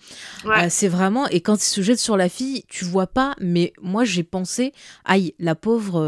[0.45, 0.65] ouais.
[0.65, 3.73] Euh, c'est vraiment et quand il se jette sur la fille, tu vois pas, mais
[3.81, 4.73] moi j'ai pensé,
[5.05, 6.01] aïe, la pauvre,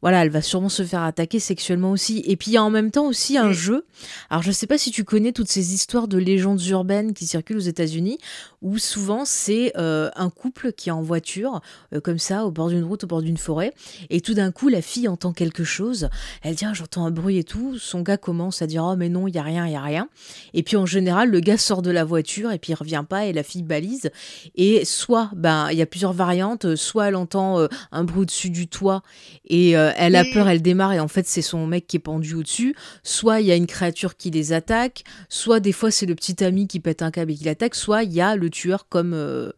[0.00, 2.22] voilà, elle va sûrement se faire attaquer sexuellement aussi.
[2.26, 3.84] Et puis il y a en même temps aussi un jeu.
[4.30, 7.56] Alors je sais pas si tu connais toutes ces histoires de légendes urbaines qui circulent
[7.56, 8.18] aux États-Unis,
[8.62, 11.60] où souvent c'est euh, un couple qui est en voiture,
[11.92, 13.72] euh, comme ça, au bord d'une route, au bord d'une forêt,
[14.10, 16.08] et tout d'un coup la fille entend quelque chose.
[16.42, 17.78] Elle dit ah, j'entends un bruit et tout.
[17.78, 19.82] Son gars commence à dire oh mais non il y a rien, il y a
[19.82, 20.08] rien.
[20.54, 23.26] Et puis en général, le gars sort de la voiture et puis il revient pas
[23.26, 24.10] et la fille balise.
[24.54, 26.76] Et soit, ben, il y a plusieurs variantes.
[26.76, 29.02] Soit elle entend euh, un bruit au-dessus du toit
[29.48, 32.00] et euh, elle a peur, elle démarre et en fait c'est son mec qui est
[32.00, 32.74] pendu au-dessus.
[33.02, 35.04] Soit il y a une créature qui les attaque.
[35.28, 37.74] Soit des fois c'est le petit ami qui pète un câble et qui l'attaque.
[37.74, 39.50] Soit il y a le tueur comme euh,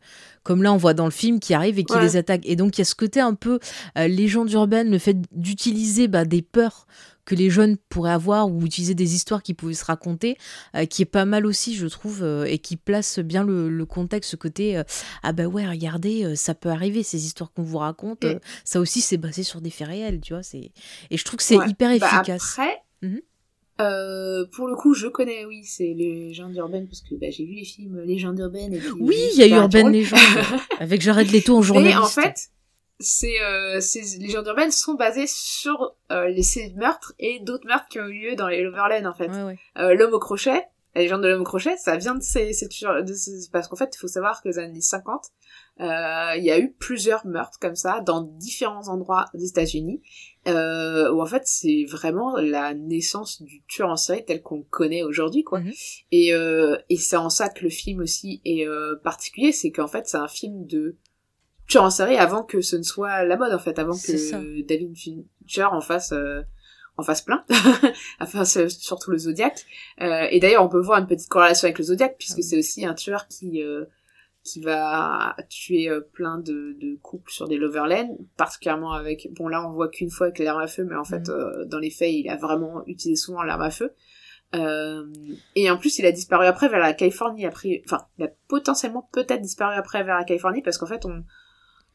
[0.42, 2.02] comme là on voit dans le film qui arrive et qui Ouais.
[2.02, 2.42] les attaque.
[2.44, 3.58] Et donc il y a ce côté un peu
[3.98, 6.86] euh, légende urbaine, le fait d'utiliser bah, des peurs
[7.30, 10.36] que les jeunes pourraient avoir ou utiliser des histoires qui pouvaient se raconter,
[10.74, 13.86] euh, qui est pas mal aussi, je trouve, euh, et qui place bien le, le
[13.86, 14.82] contexte, ce côté euh,
[15.22, 18.40] ah bah ouais, regardez, ça peut arriver, ces histoires qu'on vous raconte, Mm.
[18.64, 20.72] ça aussi c'est basé sur des faits réels, tu vois, c'est
[21.10, 21.68] et je trouve que c'est Ouais.
[21.70, 22.42] hyper Bah, efficace.
[22.58, 23.20] après, Mhm.
[23.80, 27.44] euh, pour le coup, je connais, oui, c'est les légendes urbaines parce que bah, j'ai
[27.46, 28.74] vu les films Légendes urbaines.
[28.74, 29.86] Et puis, Oui, il y a eu Supernatural.
[29.86, 31.98] Urban Legend avec Jared Leto en Mais journaliste.
[31.98, 32.50] en fait,
[33.00, 37.88] ces, euh, ces légendes urbaines sont basées sur euh, les, ces meurtres et d'autres meurtres
[37.88, 39.28] qui ont eu lieu dans les Loverland, en fait.
[39.28, 39.58] Ouais, ouais.
[39.78, 40.62] Euh, l'homme au crochet,
[40.94, 43.76] la légende de l'homme au crochet, ça vient de ces, ces de ces- parce qu'en
[43.76, 45.26] fait, il faut savoir que les années 50,
[45.80, 50.02] euh, il y a eu plusieurs meurtres comme ça dans différents endroits des États-Unis,
[50.48, 54.64] euh, où en fait c'est vraiment la naissance du tueur en série tel qu'on le
[54.68, 55.60] connaît aujourd'hui, quoi.
[55.60, 55.72] Mhm.
[56.12, 59.88] Et, euh, et c'est en ça que le film aussi est euh, particulier, c'est qu'en
[59.88, 60.96] fait c'est un film de
[61.70, 64.96] tueur en série avant que ce ne soit la mode en fait, avant que David
[64.96, 66.42] Fincher en fasse euh,
[66.96, 67.44] en fasse plein,
[68.20, 69.64] enfin surtout le Zodiac.
[70.00, 72.42] Euh, et d'ailleurs on peut voir une petite corrélation avec le Zodiac puisque Ah oui.
[72.42, 73.84] c'est aussi un tueur qui euh,
[74.42, 79.66] qui va tuer euh, plein de, de couples sur des Loverland, particulièrement avec bon là
[79.66, 82.12] on voit qu'une fois avec l'arme à feu, mais en fait euh, dans les faits
[82.12, 83.94] il a vraiment utilisé souvent l'arme à feu.
[84.54, 85.04] Euh,
[85.54, 87.46] et en plus, il a disparu après vers la Californie.
[87.46, 91.24] Après, enfin, il a potentiellement peut-être disparu après vers la Californie parce qu'en fait, on,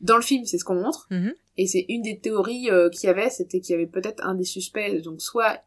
[0.02, 1.08] dans le film, c'est ce qu'on montre.
[1.12, 1.34] Mhm.
[1.58, 4.36] Et c'est une des théories euh, qu'il y avait, c'était qu'il y avait peut-être un
[4.36, 5.02] des suspects.
[5.02, 5.64] Donc, soit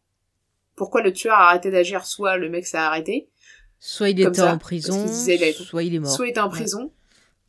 [0.77, 3.29] pourquoi le tueur a arrêté d'agir, soit le mec s'est arrêté,
[3.81, 6.11] Soit il était ça, en prison, qu'il disait il a été- soit il est mort.
[6.11, 6.93] soit il était en prison.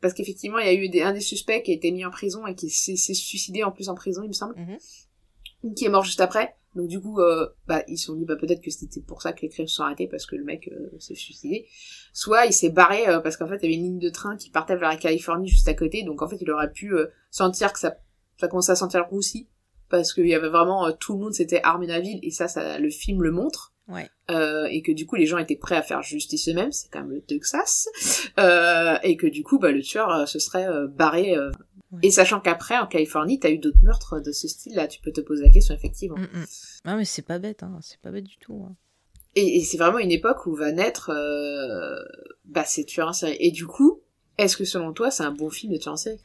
[0.01, 2.11] Parce qu'effectivement, il y a eu des, un des suspects qui a été mis en
[2.11, 4.55] prison et qui s'est s'est suicidé en plus en prison, il me semble.
[4.57, 5.73] Mhm.
[5.75, 6.55] Qui est mort juste après.
[6.75, 9.33] Donc du coup, euh, bah, ils se sont dit bah, peut-être que c'était pour ça
[9.33, 11.67] que les crimes se sont arrêtés parce que le mec euh, s'est suicidé.
[12.13, 14.37] Soit il s'est barré euh, parce qu'en fait il y avait une ligne de train
[14.37, 16.03] qui partait vers la Californie juste à côté.
[16.03, 17.97] Donc en fait il aurait pu euh, sentir que ça,
[18.37, 19.47] ça commençait à sentir le roussi
[19.89, 22.31] parce qu'il y avait vraiment euh, tout le monde s'était armé dans la ville et
[22.31, 23.73] ça, ça le film le montre.
[23.87, 24.07] Ouais.
[24.29, 26.99] Euh, et que du coup les gens étaient prêts à faire justice eux-mêmes, c'est quand
[26.99, 27.89] même le Texas,
[28.39, 31.35] euh, et que du coup bah, le tueur se serait euh, barré.
[31.91, 31.99] Ouais.
[32.03, 35.21] Et sachant qu'après en Californie t'as eu d'autres meurtres de ce style-là, tu peux te
[35.21, 36.17] poser la question effectivement.
[36.17, 36.45] Mm, mm.
[36.85, 37.79] Ah mais c'est pas bête, hein.
[37.81, 38.65] c'est pas bête du tout.
[38.69, 38.75] hein.
[39.35, 41.95] Et, et c'est vraiment une époque où va naître euh,
[42.45, 43.37] bah, ces tueurs en série.
[43.39, 44.01] Et du coup,
[44.37, 46.19] est-ce que selon toi c'est un bon film de tueur en série?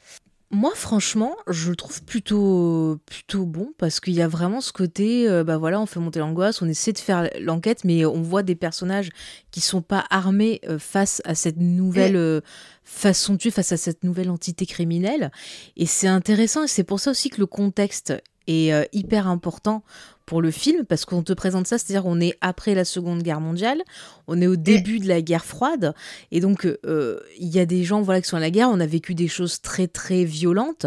[0.50, 5.28] Moi, franchement, je le trouve plutôt, plutôt bon parce qu'il y a vraiment ce côté,
[5.28, 8.42] euh, bah voilà, on fait monter l'angoisse, on essaie de faire l'enquête, mais on voit
[8.42, 9.10] des personnages
[9.50, 12.40] qui sont pas armés euh, face à cette nouvelle euh,
[12.84, 15.32] façon de tuer, face à cette nouvelle entité criminelle.
[15.76, 18.12] Et c'est intéressant et c'est pour ça aussi que le contexte
[18.46, 19.82] est hyper important
[20.26, 23.40] pour le film parce qu'on te présente ça, c'est-à-dire on est après la Seconde Guerre
[23.40, 23.82] mondiale,
[24.26, 25.94] on est au début de la guerre froide
[26.30, 28.80] et donc euh, il y a des gens voilà qui sont à la guerre, on
[28.80, 30.86] a vécu des choses très très violentes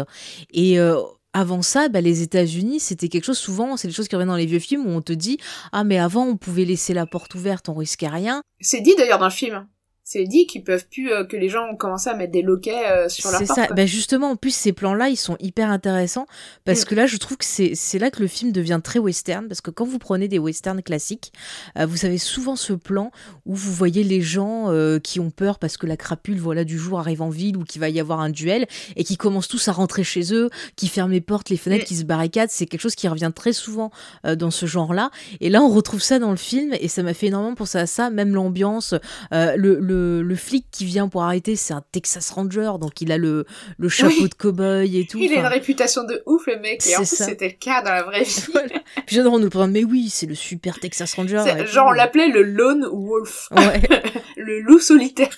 [0.52, 1.00] et euh,
[1.34, 4.36] avant ça, bah, les États-Unis, c'était quelque chose souvent, c'est des choses qui reviennent dans
[4.36, 5.38] les vieux films où on te dit
[5.72, 8.42] ah mais avant on pouvait laisser la porte ouverte, on risquait rien.
[8.60, 9.66] C'est dit d'ailleurs dans le film.
[10.10, 12.88] C'est dit qu'ils peuvent plus, euh, que les gens ont commencé à mettre des loquets
[12.90, 13.66] euh, sur leur C'est ça.
[13.66, 13.74] quoi.
[13.76, 16.26] Bah justement, en plus, ces plans-là, ils sont hyper intéressants
[16.64, 16.84] parce Mm.
[16.86, 19.46] que là, je trouve que c'est c'est là que le film devient très western.
[19.48, 21.30] Parce que quand vous prenez des westerns classiques,
[21.78, 23.10] euh, vous avez souvent ce plan
[23.44, 26.78] où vous voyez les gens euh, qui ont peur parce que la crapule voilà, du
[26.78, 28.66] jour arrive en ville ou qu'il va y avoir un duel
[28.96, 31.86] et qui commencent tous à rentrer chez eux, qui ferment les portes, les fenêtres, Mm.
[31.88, 32.48] qui se barricadent.
[32.50, 33.90] C'est quelque chose qui revient très souvent
[34.24, 35.10] dans ce genre-là.
[35.42, 37.86] Et là, on retrouve ça dans le film et ça m'a fait énormément penser à
[37.86, 38.08] ça.
[38.08, 38.94] Même l'ambiance,
[39.34, 43.10] euh, le, le, le flic qui vient pour arrêter, c'est un Texas Ranger, donc il
[43.12, 43.44] a le,
[43.78, 44.28] le chapeau Oui.
[44.28, 45.18] de cow-boy et tout.
[45.18, 46.86] Il a une réputation de ouf le mec.
[46.86, 48.44] Et en plus c'était le cas dans la vraie vie.
[48.52, 48.68] voilà.
[49.06, 51.42] Puis j'adore, on nous mais oui, c'est le super Texas Ranger.
[51.72, 53.80] Genre on l'appelait le lone wolf, Ouais.
[54.38, 55.30] le loup solitaire.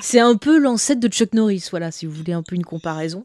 [0.00, 3.24] C'est un peu l'ancêtre de Chuck Norris, voilà, si vous voulez un peu une comparaison.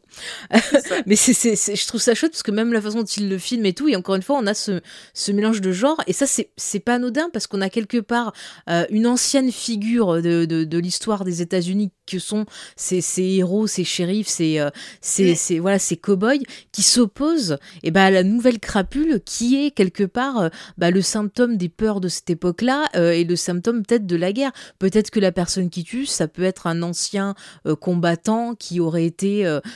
[1.06, 3.28] Mais c'est, c'est, c'est- je trouve ça chouette parce que même la façon dont il
[3.28, 4.80] le filme et tout, et encore une fois, on a ce,
[5.12, 8.32] ce mélange de genres, et ça, c'est, c'est pas anodin parce qu'on a quelque part
[8.70, 13.66] euh, une ancienne figure de, de, de l'histoire des États-Unis que sont ces, ces héros,
[13.66, 18.22] ces shérifs, ces, euh, ces, ces, voilà, ces cow-boys qui s'opposent et ben, à la
[18.22, 22.86] nouvelle crapule qui est quelque part euh, bah, le symptôme des peurs de cette époque-là
[22.96, 24.52] euh, et le symptôme peut-être de la guerre.
[24.78, 27.34] Peut-être que la personne qui tue, ça peut être un ancien
[27.66, 29.24] euh, combattant qui aurait été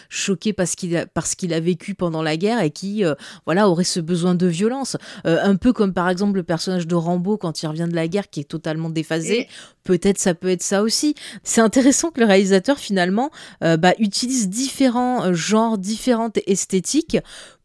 [0.09, 3.03] choqué parce qu'il a, parce qu'il a vécu pendant la guerre et qui
[3.47, 4.97] voilà aurait ce besoin de violence.
[5.25, 8.31] Un peu comme par exemple le personnage de Rambo quand il revient de la guerre
[8.31, 9.49] qui est totalement déphasé.
[9.85, 11.15] Peut-être ça peut être ça aussi.
[11.43, 13.31] C'est intéressant que le réalisateur finalement
[13.63, 17.17] euh, bah, utilise différents euh, genres, différentes esthétiques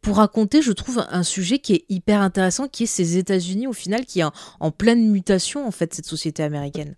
[0.02, 3.74] pour raconter, je trouve, un sujet qui est hyper intéressant, qui est ces États-Unis au
[3.74, 6.96] final, qui est en, en pleine mutation en fait cette société américaine.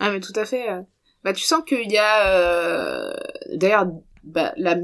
[0.00, 0.70] Ah mais tout à fait.
[0.70, 0.82] euh.
[1.24, 3.12] Bah tu sens qu'il y a euh,
[3.54, 3.86] d'ailleurs
[4.24, 4.76] bah, la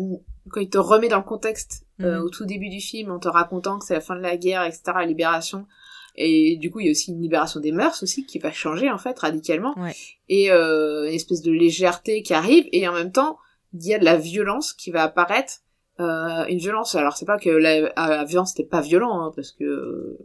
[0.50, 2.22] quand il te remet dans le contexte euh, Mhm.
[2.24, 4.62] au tout début du film en te racontant que c'est la fin de la guerre
[4.64, 5.66] etc la libération
[6.20, 8.90] et du coup il y a aussi une libération des mœurs aussi qui va changer
[8.90, 9.94] en fait radicalement Ouais.
[10.28, 13.38] et euh, une espèce de légèreté qui arrive et en même temps
[13.72, 15.60] il y a de la violence qui va apparaître
[16.00, 19.32] euh, une violence alors c'est pas que la, ah, la violence c'était pas violent hein,
[19.34, 20.18] parce que euh,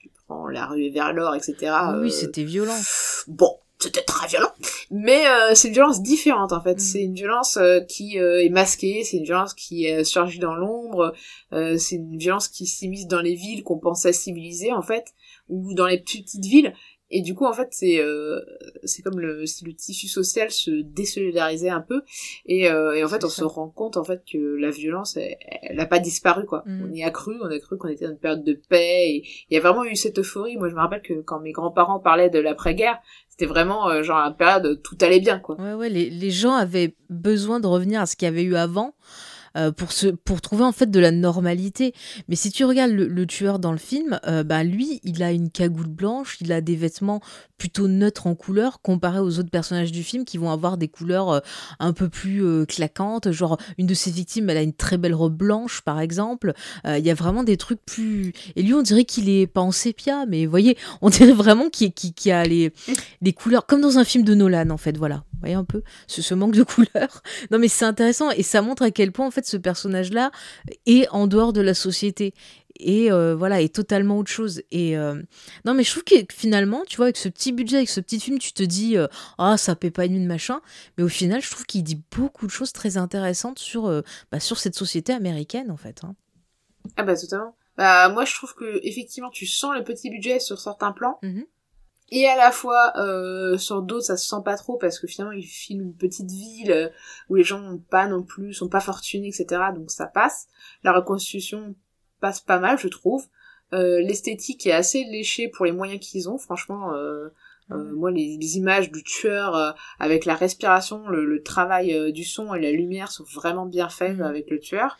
[0.00, 1.54] tu prends la rue vers l'or etc
[2.00, 2.78] oui, euh, c'était violent.
[3.26, 4.50] bon, c'était très violent,
[4.90, 6.74] mais euh, c'est une violence différente en fait.
[6.74, 6.78] Mm.
[6.80, 10.54] C'est une violence euh, qui euh, est masquée, c'est une violence qui euh, surgit dans
[10.54, 11.14] l'ombre,
[11.52, 15.14] euh, c'est une violence qui s'immisce dans les villes qu'on pensait civiliser en fait,
[15.48, 16.74] ou dans les petites villes.
[17.10, 18.40] Et du coup, en fait, c'est euh,
[18.84, 22.02] c'est comme le, si le tissu social se désolidarisait un peu,
[22.44, 23.42] et, euh, et en fait, on ça.
[23.42, 26.62] se rend compte en fait que la violence, elle, n'a pas disparu quoi.
[26.66, 26.82] Mm.
[26.84, 29.24] On y a cru, on a cru qu'on était dans une période de paix, et
[29.50, 30.56] il y a vraiment eu cette euphorie.
[30.56, 34.18] Moi, je me rappelle que quand mes grands-parents parlaient de l'après-guerre, c'était vraiment euh, genre
[34.18, 35.56] la période où tout allait bien quoi.
[35.60, 38.56] Ouais, ouais, les, les gens avaient besoin de revenir à ce qu'il y avait eu
[38.56, 38.94] avant.
[39.56, 41.94] Euh, pour, se, pour trouver en fait de la normalité.
[42.28, 45.50] Mais si tu regardes le, tueur dans le film, euh, bah, lui, il a une
[45.50, 47.20] cagoule blanche, il a des vêtements
[47.56, 51.30] plutôt neutres en couleur comparé aux autres personnages du film qui vont avoir des couleurs
[51.30, 51.40] euh,
[51.80, 53.30] un peu plus claquantes.
[53.30, 56.52] Genre, une de ses victimes, elle a une très belle robe blanche, par exemple.
[56.84, 58.32] Il y a vraiment des trucs plus.
[58.56, 61.68] Et lui, on dirait qu'il est pas en sépia, mais vous voyez, on dirait vraiment
[61.68, 61.92] qu'il
[62.32, 62.72] a les,
[63.20, 65.24] les couleurs, comme dans un film de Nolan, en fait, voilà.
[65.32, 67.22] Vous voyez un peu ce, ce manque de couleurs.
[67.50, 70.30] Non, mais c'est intéressant et ça montre à quel point, en fait, ce personnage-là
[70.86, 72.34] est en dehors de la société.
[72.80, 74.62] Et euh, voilà est totalement autre chose.
[74.70, 75.20] Et euh,
[75.64, 78.20] non mais je trouve que finalement tu vois avec ce petit budget avec ce petit
[78.20, 80.60] film tu te dis euh, ah ça paie pas une machin.
[80.96, 84.58] Mais au final je trouve qu'il dit beaucoup de choses très intéressantes sur bah, sur
[84.58, 86.14] cette société américaine en fait hein.
[86.96, 87.56] ah bah totalement.
[87.76, 91.18] Bah moi je trouve que effectivement tu sens le petit budget sur certains plans.
[91.22, 91.42] Mmh
[92.10, 95.32] et à la fois euh, sur d'autres ça se sent pas trop parce que finalement
[95.32, 96.88] il filme une petite ville euh,
[97.28, 100.48] où les gens n'ont pas non plus sont pas fortunés etc donc ça passe.
[100.84, 101.74] La reconstitution
[102.20, 103.26] passe pas mal je trouve.
[103.74, 107.28] Euh, l'esthétique est assez léchée pour les moyens qu'ils ont franchement euh,
[107.70, 112.60] euh moi les, images du tueur avec la respiration le, le travail du son et
[112.62, 114.22] la lumière sont vraiment bien faits mmh.
[114.22, 114.96] avec le tueur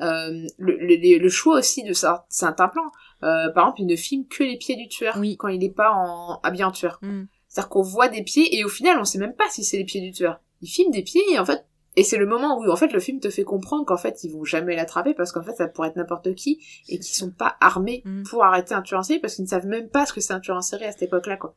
[0.00, 2.90] euh, le, le, le, choix aussi de certains plans.
[3.22, 5.92] Euh, par exemple, il ne filme que les pieds du tueur quand il n'est pas
[5.92, 6.98] en habillé en tueur.
[7.02, 7.24] Mm.
[7.48, 9.84] C'est-à-dire qu'on voit des pieds et au final, on sait même pas si c'est les
[9.84, 10.40] pieds du tueur.
[10.62, 13.00] Il filme des pieds et en fait, et c'est le moment où en fait le
[13.00, 15.88] film te fait comprendre qu'en fait ils vont jamais l'attraper parce qu'en fait ça pourrait
[15.88, 18.22] être n'importe qui et qu'ils sont pas armés mm.
[18.24, 20.32] pour arrêter un tueur en série parce qu'ils ne savent même pas ce que c'est
[20.32, 21.54] un tueur en série à cette époque-là quoi.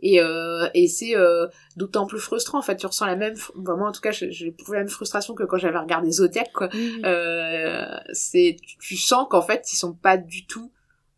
[0.00, 3.86] Et euh, et c'est euh, d'autant plus frustrant en fait tu ressens la même vraiment
[3.86, 6.68] en tout cas j'ai éprouvé la même frustration que quand j'avais regardé Zodiac quoi.
[7.04, 10.70] Euh, c'est tu sens qu'en fait ils sont pas du tout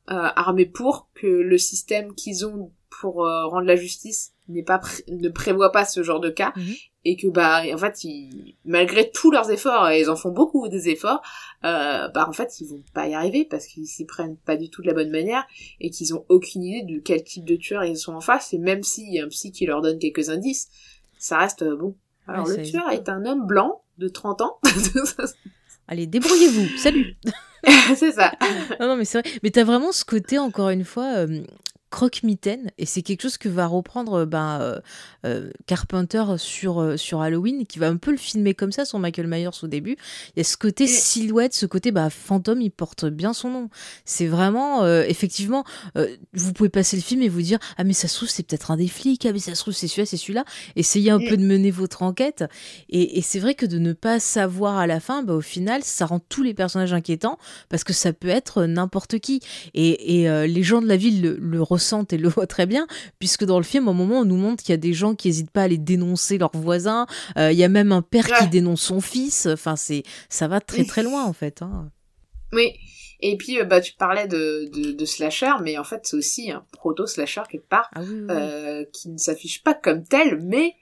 [0.09, 4.81] euh, armés pour que le système qu'ils ont pour euh, rendre la justice n'est pas
[5.09, 6.75] ne prévoit pas ce genre de cas mhm.
[7.05, 10.69] et que bah en fait ils, malgré tous leurs efforts et ils en font beaucoup
[10.69, 11.23] des efforts
[11.65, 14.71] euh, bah en fait ils vont pas y arriver parce qu'ils s'y prennent pas du
[14.71, 15.47] tout de la bonne manière
[15.81, 18.59] et qu'ils ont aucune idée de quel type de tueur ils sont en face et
[18.59, 20.69] même s'il y a un psy qui leur donne quelques indices
[21.19, 21.95] ça reste euh, bon
[22.29, 24.59] alors le tueur est un homme blanc de 30 ans
[25.89, 26.79] Allez, débrouillez-vous.
[26.79, 27.17] Salut.
[27.97, 28.33] c'est ça.
[28.81, 29.31] non, non, mais c'est vrai.
[29.43, 31.43] Mais t'as vraiment ce côté, encore une fois, euh,
[31.97, 34.81] croque-mitaine et c'est quelque chose que va reprendre ben, euh,
[35.25, 38.99] euh, Carpenter sur, euh, sur Halloween qui va un peu le filmer comme ça sur
[38.99, 39.97] Michael Myers au début.
[40.37, 43.71] Il y a ce côté silhouette ce côté bah, fantôme il porte bien son nom.
[44.05, 45.65] C'est vraiment effectivement
[46.35, 48.71] vous pouvez passer le film et vous dire ah mais ça se trouve c'est peut-être
[48.71, 50.45] un des flics ah mais ça se trouve c'est celui-là c'est celui-là
[50.77, 52.45] essayez un peu de mener votre enquête.
[52.91, 55.83] Et, et c'est vrai que de ne pas savoir à la fin bah, au final
[55.83, 57.39] ça rend tous les personnages inquiétants
[57.71, 59.41] parce que ça peut être n'importe qui.
[59.73, 62.87] Et, et les gens de la ville le, le ressentent et le voient très bien,
[63.19, 65.15] puisque dans le film, à un moment, on nous montre qu'il y a des gens
[65.15, 67.07] qui n'hésitent pas à aller dénoncer leurs voisins.
[67.37, 69.47] Euh, il y a même un père qui dénonce son fils.
[69.47, 71.63] Enfin, c'est ça va très très loin en fait.
[71.63, 71.91] Hein.
[72.53, 72.73] Oui.
[73.21, 76.67] Et puis, euh, bah, tu parlais de, de, slasher, mais en fait, c'est aussi un
[76.73, 80.75] proto-slasher quelque part, ah euh, qui ne s'affiche pas comme tel, mais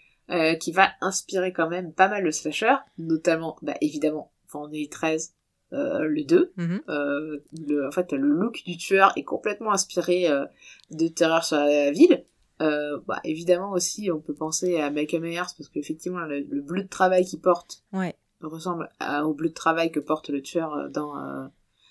[0.59, 5.35] qui va inspirer quand même pas mal le slasher, notamment, bah, évidemment, Vendredi 13,
[5.75, 6.53] euh, le 2.
[6.57, 6.83] Mhm.
[6.89, 10.47] euh, le, en fait, le look du tueur est complètement inspiré euh,
[10.91, 12.25] de Terreur sur la ville.
[12.63, 16.85] Euh, bah, évidemment aussi, on peut penser à Michael Myers parce qu'effectivement, le, le bleu
[16.85, 18.15] de travail qu'il porte ouais.
[18.41, 18.89] ressemble
[19.25, 21.51] au bleu de travail que porte le tueur dans...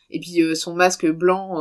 [0.10, 1.60] Et puis son masque blanc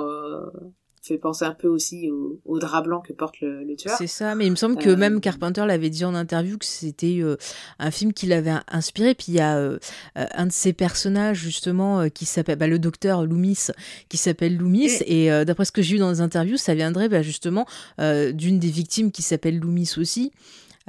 [1.03, 3.97] fait penser un peu aussi au, au drap blanc que porte le, le tueur.
[3.99, 6.65] C'est ça, mais il me semble que euh, même Carpenter l'avait dit en interview que
[6.65, 7.37] c'était euh,
[7.81, 9.15] un film qui l'avait inspiré.
[9.15, 9.79] Puis il y a euh,
[10.15, 13.69] un de ses personnages justement qui s'appelle bah, le docteur Loomis,
[14.09, 15.03] qui s'appelle Loomis.
[15.07, 17.67] Et, d'après ce que j'ai eu dans les interviews, ça viendrait bah, justement
[17.99, 20.33] d'une des victimes qui s'appelle Loomis aussi.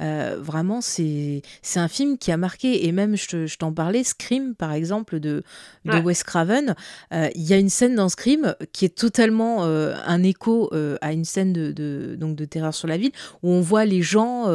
[0.00, 1.42] Euh, vraiment, c'est
[1.76, 5.42] un film qui a marqué, et même je, t'en parlais, Scream, par exemple, de,
[5.84, 6.74] de Wes Craven.
[7.12, 11.12] Euh, il y a une scène dans Scream qui est totalement euh, un écho à
[11.12, 14.48] une scène de, de, donc de Terreur sur la ville, où on voit les gens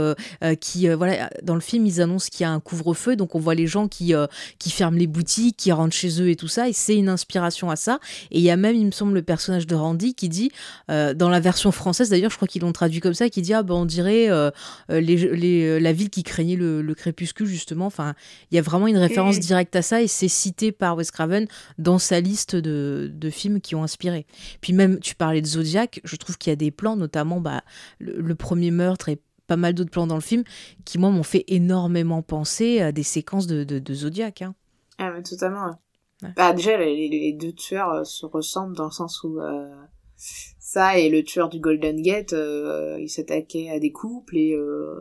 [0.59, 3.55] qui, voilà, dans le film, ils annoncent qu'il y a un couvre-feu, donc on voit
[3.55, 4.13] les gens qui,
[4.57, 7.69] qui ferment les boutiques, qui rentrent chez eux et tout ça, et c'est une inspiration
[7.69, 7.99] à ça.
[8.31, 10.51] Et il y a même, il me semble, le personnage de Randy qui dit,
[10.87, 13.63] dans la version française d'ailleurs, je crois qu'ils l'ont traduit comme ça, qui dit, ah
[13.63, 14.29] ben on dirait
[14.89, 17.85] les euh, la ville qui craignait le, crépuscule, justement.
[17.85, 18.15] Enfin,
[18.51, 21.47] il y a vraiment une référence directe à ça et c'est cité par Wes Craven
[21.77, 24.25] dans sa liste de, films qui ont inspiré.
[24.61, 27.61] Puis même, tu parlais de Zodiac, je trouve qu'il y a des plans, notamment bah,
[27.99, 30.43] le, premier meurtre et pas mal d'autres plans dans le film
[30.85, 34.41] qui, moi, m'ont fait énormément penser à des séquences de, de, Zodiac.
[34.41, 34.55] Hein.
[34.97, 35.79] Ah, mais totalement.
[36.35, 39.69] Bah, déjà, les, deux tueurs euh, se ressemblent dans le sens où euh,
[40.59, 44.99] ça et le tueur du Golden Gate, euh, ils s'attaquaient à des couples et euh,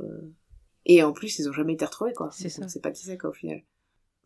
[0.87, 2.31] et en plus ils ont jamais été retrouvés quoi.
[2.33, 2.67] C'est ça.
[2.69, 3.63] C'est pas qui c'est quoi au final.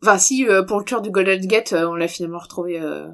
[0.01, 3.07] Enfin, si euh, pour le tueur du Golden Gate, on l'a finalement retrouvé euh,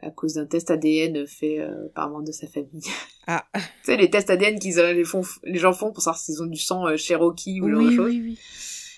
[0.00, 2.82] à cause d'un test ADN fait euh, par membre de sa famille.
[3.28, 3.46] Ah.
[3.54, 6.42] tu sais, les tests ADN qu'ils euh, les, font, les gens font pour savoir s'ils
[6.42, 8.38] ont du sang euh, Cherokee ou Oui, genre oui, oui.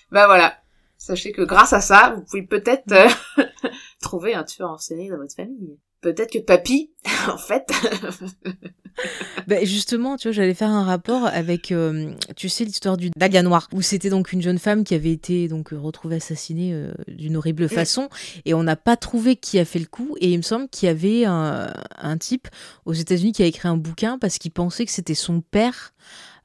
[0.09, 0.57] Bah voilà.
[0.97, 3.43] Sachez que grâce à ça, vous pouvez peut-être euh,
[4.01, 5.77] trouver un tueur en série dans votre famille.
[6.05, 6.91] Peut-être que papy,
[7.27, 7.67] en fait,
[9.47, 13.41] Bah, justement, tu vois, j'allais faire un rapport avec, euh, tu sais, l'histoire du Dahlia
[13.41, 16.93] Noir, où c'était donc une jeune femme qui avait été donc euh, retrouvée assassinée euh,
[17.07, 18.07] d'une horrible façon,
[18.45, 20.15] et on n'a pas trouvé qui a fait le coup.
[20.21, 22.49] Et il me semble qu'il y avait un, un type
[22.85, 25.93] aux États-Unis qui a écrit un bouquin parce qu'il pensait que c'était son père.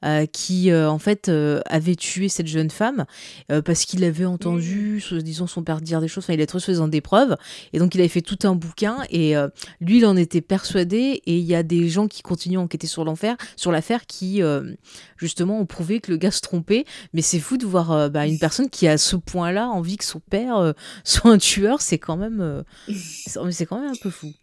[0.03, 3.05] Euh, qui euh, en fait euh, avait tué cette jeune femme
[3.51, 6.45] euh, parce qu'il avait entendu, so- disons son père dire des choses, enfin il a
[6.45, 7.35] trouvé faisant des preuves
[7.73, 9.47] et donc il avait fait tout un bouquin et euh,
[9.79, 12.87] lui, il en était persuadé, et il y a des gens qui continuent à enquêter
[12.87, 14.73] sur l'enfer, sur l'affaire, qui euh,
[15.17, 16.85] justement ont prouvé que le gars se trompait.
[17.13, 20.05] Mais c'est fou de voir bah, une personne qui a à ce point-là envie que
[20.05, 20.73] son père
[21.03, 21.81] soit un tueur.
[21.81, 24.33] C'est quand même, euh, c'est quand même un peu fou.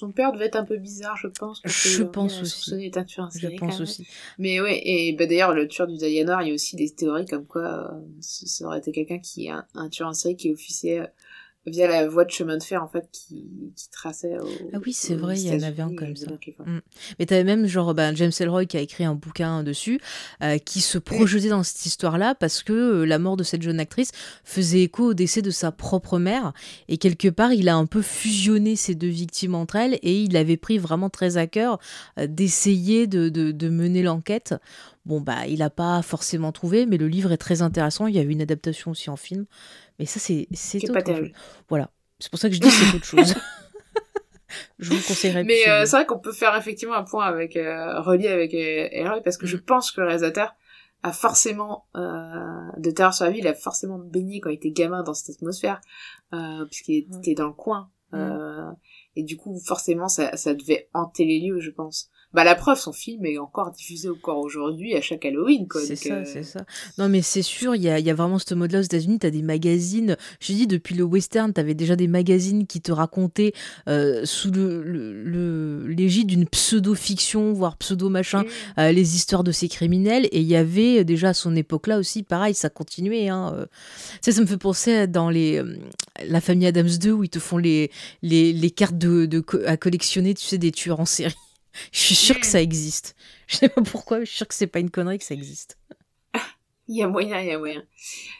[0.00, 1.60] Son père devait être un peu bizarre, je pense.
[1.66, 2.90] Je pense aussi.
[2.94, 4.06] un tueur Je pense aussi.
[4.38, 6.88] Mais ouais, et bah d'ailleurs, le tueur du Dahlia Noir, il y a aussi des
[6.90, 10.36] théories comme quoi euh, ça aurait été quelqu'un qui est un, un tueur en série
[10.36, 11.06] qui officiait euh,
[11.66, 14.92] via la voie de chemin de fer, en fait, qui, qui traçait au, Ah oui,
[14.92, 16.26] c'est vrai, il y en avait un comme ça.
[16.30, 16.80] Mm.
[17.18, 20.00] Mais t'avais même genre bah, James Elroy qui a écrit un bouquin dessus,
[20.42, 23.78] euh, qui se projetait dans cette histoire-là parce que euh, la mort de cette jeune
[23.78, 24.10] actrice
[24.44, 26.52] faisait écho au décès de sa propre mère
[26.88, 30.36] et quelque part il a un peu fusionné ces deux victimes entre elles et il
[30.36, 31.78] avait pris vraiment très à cœur
[32.18, 34.54] euh, d'essayer de, de- de mener l'enquête.
[35.06, 38.06] Bon bah il n'a pas forcément trouvé, mais le livre est très intéressant.
[38.06, 39.46] Il y a eu une adaptation aussi en film,
[39.98, 40.46] mais ça c'est
[40.84, 41.28] autre pas terrible.
[41.28, 41.36] chose.
[41.68, 43.34] Voilà, c'est pour ça que je dis c'est autre chose.
[44.78, 45.44] je vous conseillerais.
[45.44, 48.88] Mais euh, c'est vrai qu'on peut faire effectivement un point avec euh, relié avec euh,
[48.90, 49.60] Elroy parce que je Mm.
[49.60, 50.54] pense que le réalisateur
[51.02, 52.00] a forcément euh,
[52.76, 55.36] de Terreur sur la ville, il a forcément baigné quand il était gamin dans cette
[55.36, 55.80] atmosphère
[56.34, 58.16] euh, puisqu'il était dans le coin Mm.
[58.16, 58.70] euh,
[59.14, 62.10] et du coup forcément ça, ça devait hanter les lieux, je pense.
[62.32, 65.80] Bah la preuve, son film est encore diffusé encore aujourd'hui à chaque Halloween quoi.
[65.80, 66.60] C'est ça, euh, c'est ça.
[66.96, 69.18] Non, mais c'est sûr, il y a, y a vraiment ce mode-là aux États-Unis.
[69.18, 70.16] Tu as des magazines.
[70.38, 73.52] Je dis, depuis le western, tu avais déjà des magazines qui te racontaient
[73.88, 78.44] euh, sous le, l'égide d'une pseudo-fiction, voire pseudo-machin,
[78.78, 80.26] euh, les histoires de ces criminels.
[80.30, 83.28] Et il y avait euh, déjà à son époque-là aussi, pareil, ça continuait.
[83.28, 83.66] Hein, euh.
[84.14, 85.76] Tu sais, ça me fait penser dans les, euh,
[86.26, 87.90] la famille Adams 2 où ils te font les,
[88.22, 91.34] les, les cartes de, de à collectionner, tu sais, des tueurs en série.
[91.92, 93.16] Je suis sûre que ça existe.
[93.46, 95.34] Je sais pas pourquoi, mais je suis sûre que c'est pas une connerie que ça
[95.34, 95.76] existe.
[96.88, 97.84] Il y a moyen, il y a moyen.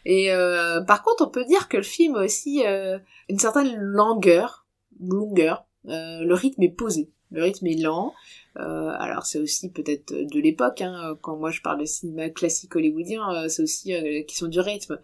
[0.05, 3.77] Et euh, par contre, on peut dire que le film a aussi euh, une certaine
[3.77, 4.67] longueur,
[5.01, 5.67] longueur.
[5.87, 8.13] Euh, le rythme est posé, le rythme est lent.
[8.57, 10.81] Alors c'est aussi peut-être de l'époque.
[10.81, 14.99] Hein, quand moi je parle de cinéma classique hollywoodien, c'est aussi la question du rythme.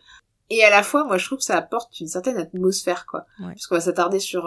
[0.51, 3.27] Et à la fois, moi je trouve que ça apporte une certaine atmosphère, quoi.
[3.39, 3.47] Ouais.
[3.47, 4.47] Parce qu'on va s'attarder sur,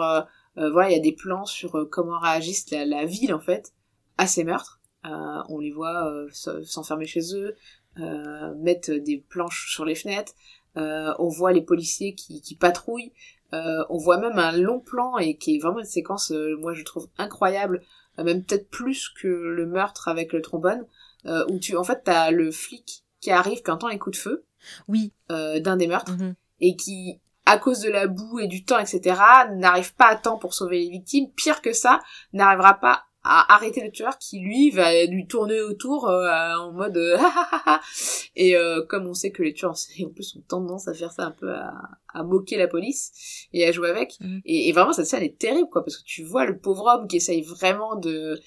[0.56, 3.72] voilà, il y a des plans sur euh, comment réagissent la, la ville en fait
[4.18, 4.80] à ces meurtres.
[5.06, 6.28] Euh, on les voit euh,
[6.64, 7.54] s'enfermer chez eux,
[7.98, 10.32] euh, mettre des planches sur les fenêtres.
[10.76, 13.12] Euh, on voit les policiers qui, qui patrouillent.
[13.52, 16.72] Euh, on voit même un long plan et qui est vraiment une séquence, euh, moi
[16.74, 17.82] je trouve incroyable,
[18.18, 20.86] euh, même peut-être plus que le meurtre avec le trombone,
[21.26, 24.22] euh, où tu, en fait, t'as le flic qui arrive, qui entend les coups de
[24.22, 24.44] feu
[24.86, 25.12] Oui.
[25.32, 26.34] euh, d'un des meurtres Mhm.
[26.60, 27.18] et qui,
[27.50, 29.20] à cause de la boue et du temps, etc.,
[29.56, 31.30] n'arrive pas à temps pour sauver les victimes.
[31.32, 32.00] Pire que ça,
[32.32, 36.96] n'arrivera pas à arrêter le tueur qui, lui, va lui tourner autour euh, en mode
[36.96, 37.18] euh.
[38.36, 41.26] Et euh, comme on sait que les tueurs en plus, ont tendance à faire ça
[41.26, 41.74] un peu à,
[42.14, 44.18] à moquer la police et à jouer avec.
[44.20, 44.40] Mhm.
[44.44, 47.08] Et, et vraiment, cette scène est terrible, quoi, parce que tu vois le pauvre homme
[47.08, 48.40] qui essaye vraiment de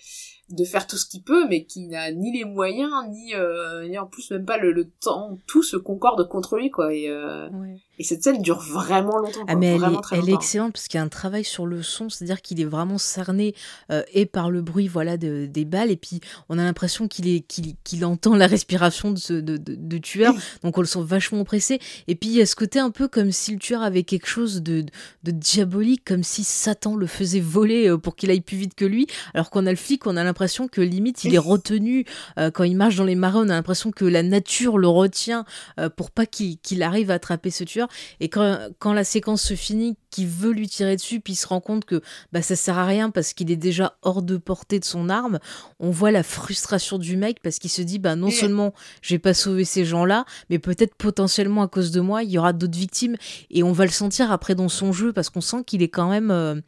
[0.50, 3.98] de faire tout ce qu'il peut, mais qui n'a ni les moyens, ni, euh, ni
[3.98, 6.94] en plus même pas le, le temps, tout se concorde contre lui, quoi.
[6.94, 7.78] Et, euh, Ouais.
[8.00, 10.40] Et cette scène dure vraiment longtemps, Ah mais elle, vraiment est, très elle est longtemps.
[10.42, 13.54] excellente parce qu'il y a un travail sur le son, c'est-à-dire qu'il est vraiment cerné
[13.92, 16.20] euh, et par le bruit voilà de- des balles et puis
[16.50, 19.98] on a l'impression qu'il est qu'il qu'il entend la respiration de ce de, de- de
[20.00, 20.34] tueur,
[20.64, 21.80] donc on le sent vachement oppressé.
[22.08, 24.28] Et puis il y a ce côté un peu comme si le tueur avait quelque
[24.28, 24.84] chose de,
[25.24, 28.86] de diabolique, comme si Satan le faisait voler euh, pour qu'il aille plus vite que
[28.86, 32.06] lui, alors qu'on a le flic, on a l'impression que limite il est retenu
[32.40, 35.46] euh, quand il marche dans les marais, on a l'impression que la nature le retient
[35.80, 37.83] euh, pour pas qu'il qu'il arrive à attraper ce tueur.
[38.20, 41.60] Et quand, la séquence se finit, qui veut lui tirer dessus, puis il se rend
[41.60, 42.00] compte que
[42.32, 45.40] bah, ça sert à rien parce qu'il est déjà hors de portée de son arme.
[45.80, 49.20] On voit la frustration du mec parce qu'il se dit bah non seulement je vais
[49.20, 52.78] pas sauver ces gens-là, mais peut-être potentiellement à cause de moi, il y aura d'autres
[52.78, 53.16] victimes
[53.50, 56.10] et on va le sentir après dans son jeu parce qu'on sent qu'il est quand
[56.10, 56.30] même.
[56.30, 56.62] Euh,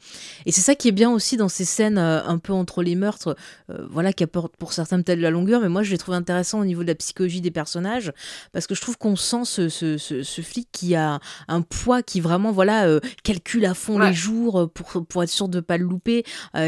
[0.48, 2.96] et c'est ça qui est bien aussi dans ces scènes euh, un peu entre les
[2.96, 3.36] meurtres,
[3.70, 6.62] euh, voilà, qui apporte pour certains peut-être la longueur, mais moi je l'ai trouvé intéressant
[6.62, 8.12] au niveau de la psychologie des personnages
[8.54, 12.22] parce que je trouve qu'on sent ce, ce, ce, flic qui a un poids qui
[12.22, 13.00] vraiment voilà
[13.36, 16.24] calcule à fond les jours pour, pour être sûr de pas le louper,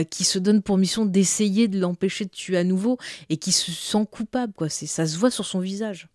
[0.09, 2.97] qui se donne pour mission d'essayer de l'empêcher de tuer à nouveau
[3.30, 4.70] et qui se sent coupable quoi.
[4.70, 6.09] C'est ça se voit sur son visage.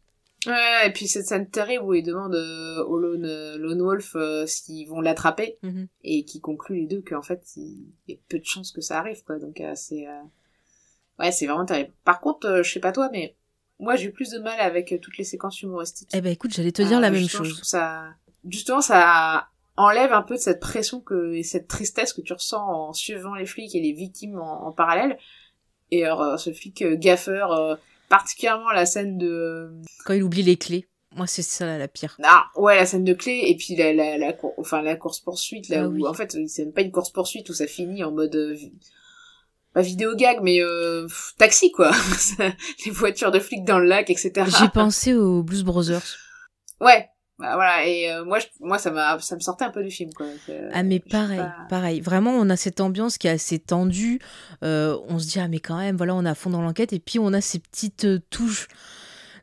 [0.46, 4.16] Ouais, et puis cette scène terrible où il demande euh, au Lone, euh, Lone Wolf
[4.16, 5.86] euh, s'ils vont l'attraper mhm.
[6.02, 8.98] et qui conclut les deux qu'en fait il y a peu de chances que ça
[8.98, 9.38] arrive quoi.
[9.38, 10.06] Donc c'est
[11.18, 11.92] ouais c'est vraiment terrible.
[12.04, 13.36] Par contre, je sais pas toi mais
[13.78, 16.10] moi j'ai eu plus de mal avec toutes les séquences humoristiques.
[16.12, 17.60] Eh ben écoute, j'allais te dire la même chose.
[17.62, 18.14] ça
[18.48, 22.62] justement ça enlève un peu de cette pression que et cette tristesse que tu ressens
[22.62, 25.18] en suivant les flics et les victimes en, en parallèle.
[25.90, 29.72] Et alors ce flic gaffeur particulièrement la scène de
[30.04, 30.86] quand il oublie les clés.
[31.14, 32.16] Moi, c'est ça la pire.
[32.22, 35.68] Ah, ouais, la scène de clés et puis la, la, la enfin la course poursuite
[35.68, 38.12] là ah où en fait c'est même pas une course poursuite où ça finit en
[38.12, 38.56] mode euh,
[39.74, 41.06] pas vidéo gag mais euh,
[41.38, 41.90] taxi quoi.
[42.86, 44.46] les voitures de flics dans le lac etc.
[44.58, 46.16] J'ai pensé aux Blues Brothers.
[46.80, 47.08] Ouais,
[47.38, 50.12] voilà et euh, moi je, moi ça m'a ça me sortait un peu du film
[50.12, 50.26] quoi
[50.72, 52.00] ah mais pareil pareil.
[52.00, 54.20] Vraiment on a cette ambiance qui est assez tendue.
[54.62, 56.92] Euh, on se dit ah mais quand même voilà on est à fond dans l'enquête.
[56.92, 58.68] Et puis on a ces petites euh, touches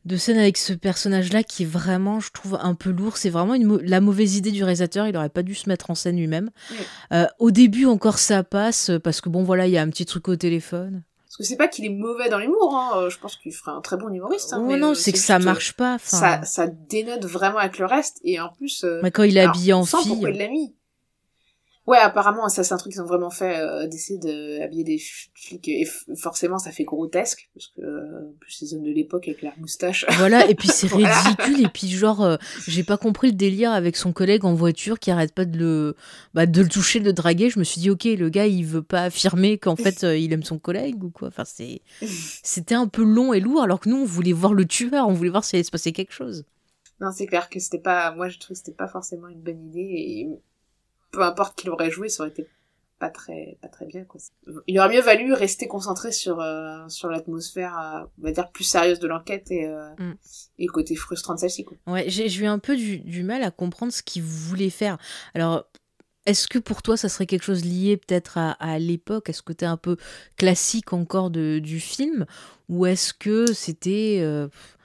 [0.06, 3.18] de scène avec ce personnage là qui est vraiment je trouve un peu lourd.
[3.18, 5.08] C'est vraiment une la mauvaise idée du réalisateur.
[5.08, 6.52] Il aurait pas dû se mettre en scène lui-même.
[7.40, 10.30] Au début encore ça passe parce que bon voilà il y a un petit truc
[10.30, 11.04] au téléphone
[11.40, 12.92] que c'est pas qu'il est mauvais dans l'humour, hein.
[12.98, 14.54] Euh, je pense qu'il ferait un très bon humoriste.
[14.54, 15.98] Hein, oh non, euh, c'est que ça marche pas.
[16.04, 18.84] Ça, ça dénote vraiment avec le reste, et en plus...
[18.84, 20.00] Euh, mais quand il est habillé en fille...
[20.08, 20.76] pourquoi il l'a mis.
[21.90, 25.02] Ouais, apparemment, ça c'est un truc qu'ils ont vraiment fait, euh, d'essayer d'habiller des
[25.34, 29.42] flics, et forcément ça fait grotesque, parce que euh, plus les hommes de l'époque avec
[29.42, 30.06] la moustache.
[30.20, 32.38] Voilà, et puis c'est ridicule, et puis genre, euh,
[32.68, 35.96] j'ai pas compris le délire avec son collègue en voiture qui arrête pas de le,
[36.36, 37.50] bah, de le toucher, de le draguer.
[37.50, 40.44] Je me suis dit, ok, le gars il veut pas affirmer qu'en fait il aime
[40.44, 41.30] son collègue ou quoi.
[41.30, 41.82] Enfin, c'est,
[42.44, 45.14] c'était un peu long et lourd, alors que nous on voulait voir le tueur, on
[45.14, 46.46] voulait voir s'il allait se passer quelque chose.
[47.02, 49.66] Non, c'est clair que c'était pas, moi je trouve que c'était pas forcément une bonne
[49.70, 50.30] idée,
[51.12, 52.48] peu importe qu'il aurait joué, ça aurait été
[53.00, 54.20] pas très pas très bien quoi.
[54.68, 58.66] Il aurait mieux valu rester concentré sur euh, sur l'atmosphère euh, on va dire plus
[58.66, 60.16] sérieuse de l'enquête et euh, mm.
[60.60, 61.78] et le côté frustrant de celle-ci quoi.
[61.88, 64.98] Ouais, j'ai eu un peu du, du mal à comprendre ce qu'il voulait faire.
[65.34, 65.66] Alors
[66.26, 69.64] est-ce que pour toi, ça serait quelque chose lié peut-être à, à l'époque que tu
[69.64, 69.98] es un peu
[70.38, 72.28] classique encore de, du film
[72.68, 74.22] Ou est-ce que c'était...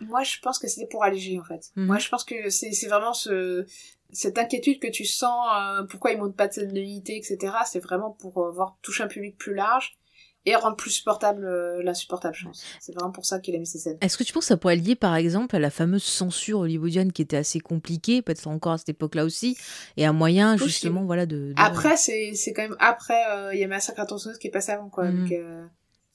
[0.01, 1.71] Moi, je pense que c'était pour alléger, en fait.
[1.77, 1.85] Mm.
[1.85, 3.67] Moi, je pense que c'est vraiment ce,
[4.15, 7.53] cette inquiétude que tu sens, euh, pourquoi ils montent pas de scène de unité, etc.,
[7.67, 9.99] c'est vraiment pour euh, voir toucher un public plus large
[10.47, 12.65] et rendre plus supportable euh, l'insupportable chance.
[12.79, 13.97] C'est vraiment pour ça qu'il a mis ces scènes.
[14.01, 17.13] Est-ce que tu penses que ça pourrait lier par exemple à la fameuse censure hollywoodienne
[17.13, 19.57] qui était assez compliquée, peut-être encore à cette époque-là aussi,
[19.97, 23.21] et un moyen justement voilà de, Après c'est c'est quand même après
[23.55, 24.07] il y a Massacre à
[24.39, 25.09] qui est passé avant quoi.
[25.09, 25.33] Donc,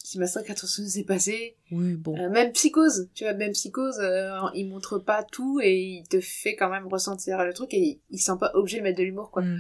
[0.10, 1.56] si Massacre attention s'est passé.
[1.72, 2.18] Oui, bon.
[2.18, 6.20] Euh, même Psychose, tu vois, même Psychose, euh, il montre pas tout et il te
[6.20, 9.30] fait quand même ressentir le truc et il, sent pas obligé de mettre de l'humour,
[9.30, 9.44] quoi.
[9.44, 9.60] Mm.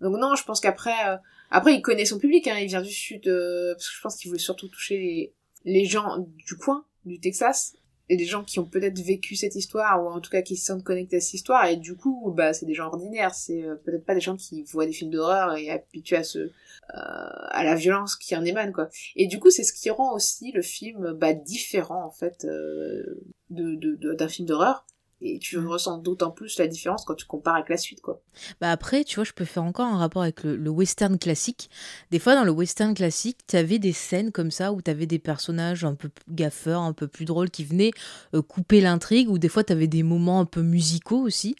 [0.00, 1.16] Donc non, je pense qu'après, euh,
[1.50, 4.30] après il connaît son public, hein, il vient du sud, parce que je pense qu'il
[4.30, 5.34] voulait surtout toucher les,
[5.66, 7.74] les gens du coin, du Texas,
[8.10, 10.66] et des gens qui ont peut-être vécu cette histoire ou en tout cas qui se
[10.66, 14.04] sentent connectés à cette histoire et du coup bah c'est des gens ordinaires c'est peut-être
[14.04, 16.50] pas des gens qui voient des films d'horreur et habitués à ce euh,
[16.94, 18.88] à la violence qui en émane quoi.
[19.14, 23.22] Et du coup c'est ce qui rend aussi le film bah, différent en fait euh,
[23.50, 24.84] de d'un film d'horreur
[25.22, 28.22] et tu ressens d'autant plus la différence quand tu compares avec la suite quoi.
[28.60, 31.70] Bah après, tu vois, je peux faire encore un rapport avec le, western classique.
[32.10, 35.06] Des fois dans le western classique, tu avais des scènes comme ça où tu avais
[35.06, 37.92] des personnages un peu gaffeurs, un peu plus drôles qui venaient
[38.34, 41.56] euh, couper l'intrigue ou des fois tu avais des moments un peu musicaux aussi.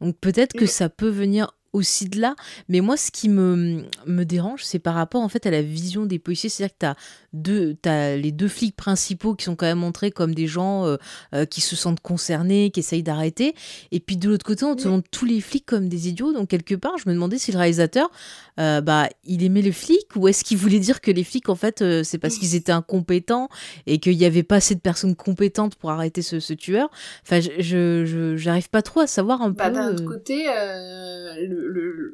[0.00, 2.34] Donc peut-être que ça peut venir aussi de là.
[2.68, 6.06] Mais moi, ce qui me, me dérange, c'est par rapport en fait à la vision
[6.06, 6.48] des policiers.
[6.48, 6.96] C'est-à-dire que tu as,
[7.32, 10.96] deux, as les deux flics principaux qui sont quand même montrés comme des gens euh,
[11.34, 13.54] euh, qui se sentent concernés, qui essayent d'arrêter.
[13.92, 16.32] Et puis de l'autre côté, on te montre tous les flics comme des idiots.
[16.32, 18.10] Donc quelque part, je me demandais si le réalisateur,
[18.58, 21.54] euh, bah, il aimait les flics ou est-ce qu'il voulait dire que les flics, en
[21.54, 23.48] fait, c'est parce qu'ils étaient incompétents
[23.86, 26.90] et qu'il n'y avait pas assez de personnes compétentes pour arrêter ce, ce tueur.
[27.22, 29.76] Enfin, je j'arrive pas trop à savoir un bah, peu.
[29.76, 31.65] D'un autre côté, le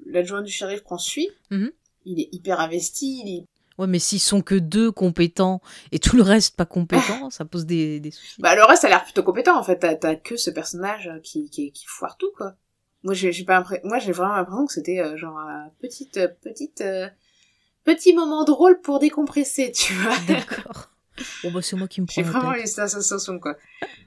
[0.07, 1.71] l'adjoint du shérif qu'on suit, mhm.
[2.05, 3.47] il est hyper investi, il est
[3.79, 7.65] Ouais, mais s'ils sont que deux compétents et tout le reste pas compétent, ça pose
[7.65, 8.41] des, des, soucis.
[8.41, 9.79] Bah, le reste a l'air plutôt compétent, en fait.
[9.79, 12.55] T'as que ce personnage qui, qui, qui foire tout, quoi.
[13.03, 15.41] moi j'ai j'ai pas impré- moi j'ai vraiment l'impression que c'était euh, genre
[15.81, 17.09] petite euh, petite euh,
[17.85, 20.91] petit moment drôle pour décompresser tu vois D'accord.
[21.43, 23.57] Bon, bah, c'est moi qui me prends j'ai vraiment eu cette sensation quoi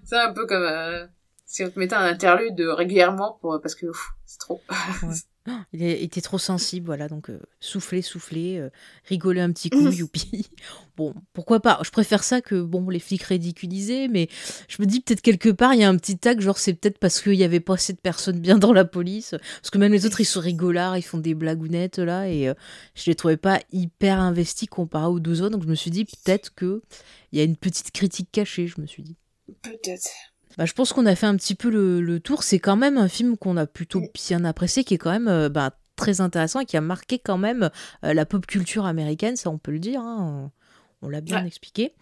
[0.04, 1.06] c'est un peu comme euh,
[1.46, 4.62] si on te mettait un interlude régulièrement pour parce que pff, c'est trop
[5.74, 8.70] il était trop sensible, voilà, donc euh, souffler, souffler, euh,
[9.06, 10.48] rigoler un petit coup, youpi.
[10.98, 14.28] Bon, pourquoi pas Je préfère ça que, bon, les flics ridiculisés, mais
[14.68, 16.98] je me dis peut-être quelque part, il y a un petit tag, genre c'est peut-être
[16.98, 19.92] parce qu'il y avait pas assez de personnes bien dans la police, parce que même
[19.92, 22.54] les autres, ils sont rigolards, ils font des blagounettes, là, et euh,
[22.96, 26.06] je les trouvais pas hyper investis comparé aux deux autres, donc je me suis dit
[26.06, 26.82] peut-être que
[27.32, 29.18] il y a une petite critique cachée, je me suis dit.
[29.62, 30.10] peut-être
[30.58, 32.44] Bah, je pense qu'on a fait un petit peu le, le tour.
[32.44, 35.50] C'est quand même un film qu'on a plutôt bien apprécié, qui est quand même euh,
[35.50, 37.70] bah, très intéressant et qui a marqué quand même
[38.04, 40.02] euh, la pop culture américaine, ça on peut le dire.
[40.02, 40.52] hein.
[41.02, 41.48] On l'a bien Ouais.
[41.48, 41.94] expliqué.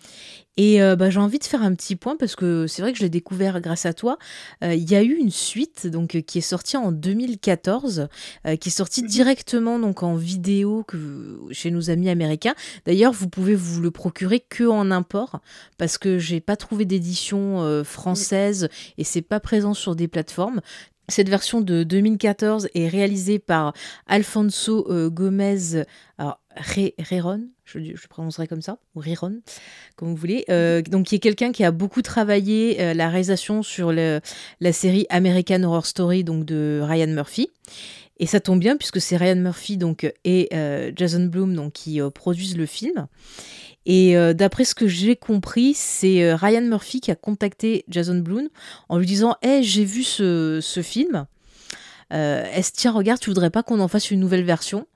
[0.56, 2.98] Et euh, bah, j'ai envie de faire un petit point parce que c'est vrai que
[3.00, 4.18] je l'ai découvert grâce à toi.
[4.64, 8.08] Euh, Il y a eu une suite donc euh, qui est sortie en 2014,
[8.46, 9.08] euh, qui est sortie Mhm.
[9.10, 12.54] directement donc en vidéo que, chez nos amis américains.
[12.86, 15.40] D'ailleurs, vous pouvez vous le procurer que en import
[15.78, 20.62] parce que j'ai pas trouvé d'édition française et c'est pas présent sur des plateformes.
[21.10, 23.74] Cette version de 2014 est réalisée par
[24.08, 25.84] Alfonso euh, Gomez
[26.18, 29.42] Reron, je, je prononcerai comme ça, ou Riron,
[29.98, 30.46] comme vous voulez.
[30.50, 34.22] Euh, donc, qui est quelqu'un qui a beaucoup travaillé euh, la réalisation sur la
[34.72, 37.50] série American Horror Story donc de Ryan Murphy.
[38.18, 40.50] Et ça tombe bien puisque c'est Ryan Murphy donc et
[40.96, 43.08] Jason Blum donc qui produisent le film.
[43.86, 48.20] Et euh, d'après ce que j'ai compris, c'est euh, Ryan Murphy qui a contacté Jason
[48.20, 48.48] Blum
[48.90, 51.26] en lui disant Hey, j'ai vu ce, ce film.
[52.14, 54.88] Euh, Est-ce tiens, regarde, tu voudrais pas qu'on en fasse une nouvelle version?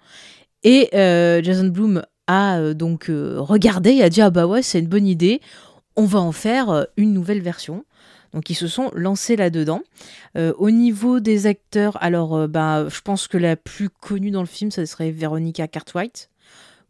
[0.63, 5.07] Et Jason Blum a donc regardé et a dit Ah bah ouais, c'est une bonne
[5.07, 5.39] idée,
[5.95, 7.85] on va en faire une nouvelle version.
[8.33, 9.81] Donc ils se sont lancés là-dedans.
[10.35, 14.71] Au niveau des acteurs, alors bah, je pense que la plus connue dans le film,
[14.71, 16.29] ça serait Veronica Cartwright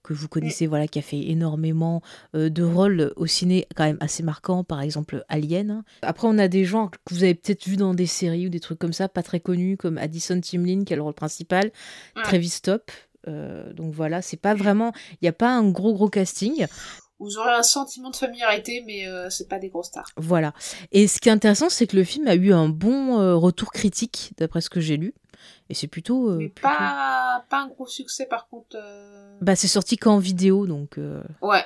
[0.08, 2.01] que vous connaissez, voilà, qui a fait énormément
[2.36, 5.84] euh, de rôles au ciné quand même assez marquants, par exemple Alien.
[6.01, 8.60] Après, on a des gens que vous avez peut-être vus dans des séries ou des
[8.60, 11.72] trucs comme ça, pas très connus, comme Addison Timlin, qui a le rôle principal,
[12.16, 12.24] Ouais.
[12.24, 12.91] Travis Top.
[13.28, 16.66] Euh, donc voilà, c'est pas vraiment, il n'y a pas un gros gros casting.
[17.20, 20.53] vous aurez un sentiment de familiarité mais euh, c'est pas des grosses stars Voilà.
[20.93, 23.72] Et ce qui est intéressant, c'est que le film a eu un bon euh, retour
[23.72, 25.14] critique, d'après ce que j'ai lu.
[25.69, 26.29] Et c'est plutôt.
[26.29, 30.17] euh, mais plutôt- pas pas un gros succès par contre euh, Bah, c'est sorti qu'en
[30.19, 30.97] vidéo, donc.
[30.97, 31.63] euh, ouais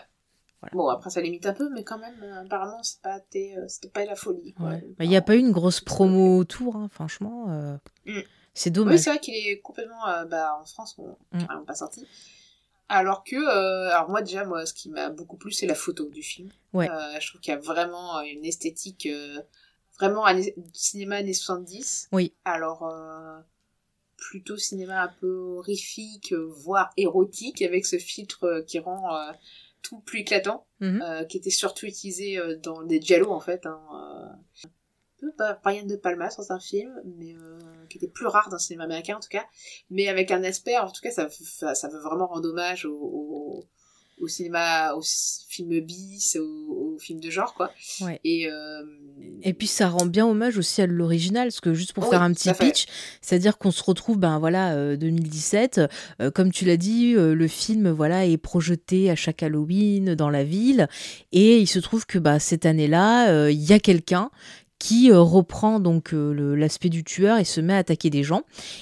[0.61, 0.73] Voilà.
[0.73, 3.19] bon après ça limite un peu mais quand même apparemment c'est pas
[3.67, 4.67] c'était pas la folie quoi.
[4.69, 4.85] ouais.
[4.97, 7.47] Bah, Il n'y a pas eu une grosse promo autour, hein, franchement.
[8.05, 8.19] Mm.
[8.53, 8.99] C'est Oui, dommage.
[8.99, 10.01] c'est vrai qu'il est complètement.
[10.29, 11.65] bah, en France, on Mm.
[11.65, 12.05] pas sorti.
[12.89, 16.09] Alors que, euh, alors moi déjà, moi, ce qui m'a beaucoup plu, c'est la photo
[16.09, 16.49] du film.
[16.73, 16.89] Ouais.
[16.89, 19.41] Euh, je trouve qu'il y a vraiment une esthétique, euh,
[19.97, 22.09] vraiment année- cinéma années 70.
[22.11, 22.33] Oui.
[22.43, 22.83] Alors,
[24.29, 29.31] plutôt cinéma un peu horrifique, euh, voire érotique, avec ce filtre euh, qui rend euh,
[29.81, 31.01] tout plus éclatant, Mhm.
[31.01, 33.65] euh, qui était surtout utilisé dans des giallo en fait.
[33.65, 33.79] Hein,
[34.63, 34.69] un
[35.17, 37.35] peu par Brian De Palma dans un film, mais
[37.89, 39.45] qui était plus rare dans le cinéma américain en tout cas,
[39.89, 42.95] mais avec un aspect, en tout cas ça, ça, ça veut vraiment rendre hommage au,
[42.95, 43.63] au,
[44.21, 47.71] au cinéma, au film bis, au, au film de genre quoi.
[48.01, 48.19] Ouais.
[48.23, 48.83] Et, euh,
[49.41, 52.31] Et puis ça rend bien hommage aussi à l'original, parce que juste pour faire un
[52.31, 52.85] petit pitch,
[53.21, 55.81] c'est-à-dire qu'on se retrouve, ben voilà, euh, 2017,
[56.21, 60.29] euh, comme tu l'as dit, euh, le film voilà est projeté à chaque Halloween dans
[60.29, 60.87] la ville,
[61.31, 64.29] et il se trouve que bah cette année-là, euh, il y a quelqu'un
[64.81, 68.41] qui euh, reprend donc euh, l'aspect du tueur et se met à attaquer des gens.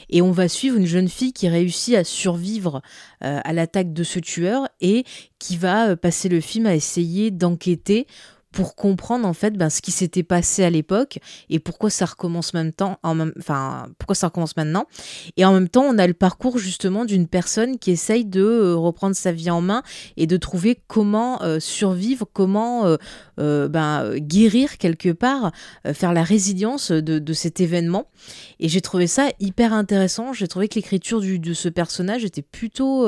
[0.09, 2.81] Et on va suivre une jeune fille qui réussit à survivre
[3.21, 5.03] euh, à l'attaque de ce tueur et
[5.39, 8.07] qui va passer le film à essayer d'enquêter
[8.51, 11.19] pour comprendre en fait ben, ce qui s'était passé à l'époque
[11.49, 14.85] et pourquoi ça recommence même temps, en même, enfin pourquoi ça recommence maintenant.
[15.37, 18.75] Et en même temps, on a le parcours justement d'une personne qui essaye de euh,
[18.75, 19.83] reprendre sa vie en main
[20.17, 22.97] et de trouver comment euh, survivre, comment
[23.39, 25.51] euh, ben, guérir quelque part,
[25.93, 28.07] faire la résilience de, de cet événement.
[28.59, 30.33] Et j'ai trouvé ça hyper intéressant.
[30.33, 33.07] J'ai trouvé que l'écriture de ce personnage était plutôt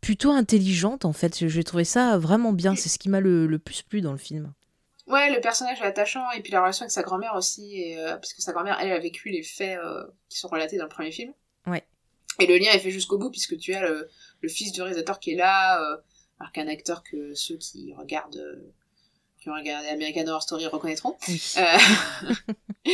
[0.00, 1.46] plutôt intelligente en fait.
[1.48, 2.74] J'ai trouvé ça vraiment bien.
[2.76, 4.52] C'est ce qui m'a le, le plus plu dans le film.
[5.06, 8.16] Ouais, le personnage est attachant et puis la relation avec sa grand-mère aussi, et, euh,
[8.16, 10.88] parce que sa grand-mère, elle, a vécu les faits euh, qui sont relatés dans le
[10.90, 11.32] premier film.
[11.66, 11.84] Ouais.
[12.40, 14.08] Et le lien est fait jusqu'au bout puisque tu as le,
[14.40, 15.96] le fils du réalisateur qui est là, euh,
[16.40, 18.60] alors qu'un acteur que ceux qui regardent,
[19.40, 21.16] qui ont regardé American Horror Story reconnaîtront.
[21.28, 21.54] Oui.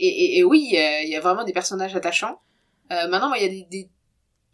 [0.00, 2.40] Et, et- et oui, il y, a, vraiment des personnages attachants.
[2.92, 3.88] Euh, maintenant, il y a des, des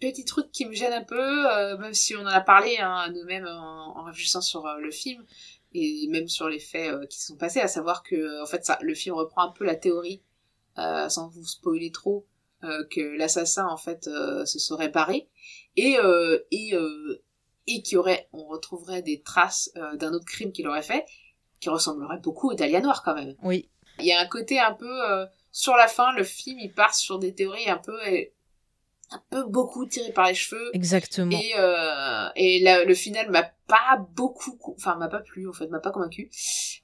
[0.04, 3.10] petits trucs qui me gênent un peu, euh, même si on en a parlé hein,
[3.14, 5.24] nous-mêmes en, en réfléchissant sur euh, le film
[5.72, 8.64] et même sur les faits euh, qui se sont passés, à savoir que en fait
[8.64, 10.22] ça, le film reprend un peu la théorie
[10.76, 12.26] sans vous spoiler trop,
[12.60, 15.28] que l'assassin en fait se serait barré
[15.76, 15.96] et
[16.50, 16.74] et
[17.68, 21.06] et qu'il aurait, on retrouverait des traces d'un autre crime qu'il aurait fait,
[21.60, 23.36] qui ressemblerait beaucoup au Dahlia Noir quand même.
[23.44, 23.70] Oui.
[24.00, 24.98] Il y a un côté un peu
[25.52, 27.96] sur la fin, le film il part sur des théories un peu
[29.14, 30.70] un peu beaucoup tiré par les cheveux.
[30.72, 31.30] Exactement.
[31.30, 35.80] Et, euh, et le final m'a pas beaucoup, enfin m'a pas plu en fait, m'a
[35.80, 36.30] pas convaincu.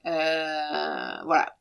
[0.05, 1.55] Euh, voilà.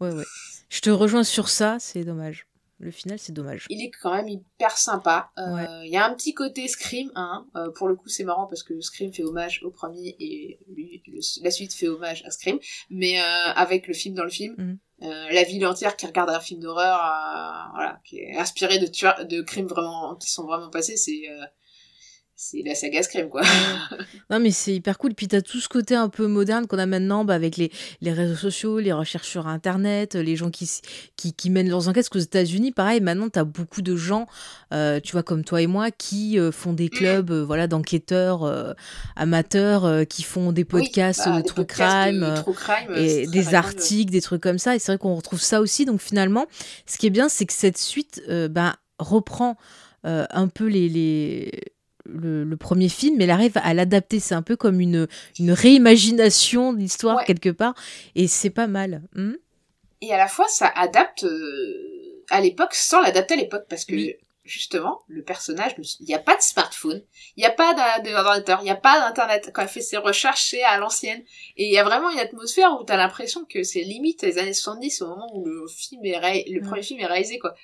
[0.00, 0.24] Ouais ouais.
[0.68, 2.46] Je te rejoins sur ça, c'est dommage.
[2.78, 3.66] Le final, c'est dommage.
[3.70, 5.30] Il est quand même hyper sympa.
[5.38, 7.46] Euh, il y a un petit côté Scream, hein.
[7.56, 11.02] Euh, pour le coup, c'est marrant parce que Scream fait hommage au premier et lui,
[11.42, 12.58] la suite fait hommage à Scream,
[12.90, 14.54] mais euh, avec le film dans le film.
[14.58, 14.78] Mhm.
[15.00, 16.98] La ville entière qui regarde un film d'horreur,
[17.74, 18.86] voilà, qui est inspiré de,
[19.24, 21.28] de crimes vraiment qui sont vraiment passés, c'est
[22.38, 23.40] c'est la saga Scream quoi.
[24.30, 25.14] non mais c'est hyper cool.
[25.14, 27.72] Puis t'as tout ce côté un peu moderne qu'on a maintenant bah, avec les,
[28.02, 30.70] les réseaux sociaux, les recherches sur internet, les gens qui,
[31.16, 32.04] qui, qui mènent leurs enquêtes.
[32.04, 34.26] Parce qu'aux États-Unis, pareil, maintenant t'as beaucoup de gens,
[34.74, 38.74] euh, tu vois, comme toi et moi, qui euh, font des clubs euh, voilà, d'enquêteurs
[39.16, 42.34] amateurs, qui font des podcasts bah, de, true crime,
[42.94, 44.76] et des articles, des trucs comme ça.
[44.76, 45.86] Et c'est vrai qu'on retrouve ça aussi.
[45.86, 46.44] Donc finalement,
[46.84, 49.56] ce qui est bien, c'est que cette suite bah, reprend
[50.04, 51.50] un peu les, les
[52.08, 54.20] le, premier film, mais elle arrive à l'adapter.
[54.20, 55.06] C'est un peu comme une,
[55.38, 57.74] une réimagination de l'histoire quelque part,
[58.14, 59.02] et c'est pas mal.
[59.14, 59.34] Hmm
[60.00, 63.94] et à la fois, ça adapte euh, à l'époque sans l'adapter à l'époque, parce que
[64.44, 67.02] justement, le personnage, il n'y a pas de smartphone,
[67.36, 69.50] il n'y a pas d'ordinateur, il n'y a pas d'internet.
[69.52, 71.22] Quand elle fait ses recherches, c'est à l'ancienne.
[71.56, 74.38] Et il y a vraiment une atmosphère où tu as l'impression que c'est limite les
[74.38, 77.54] années 70 au moment où le film est le premier film est réalisé, quoi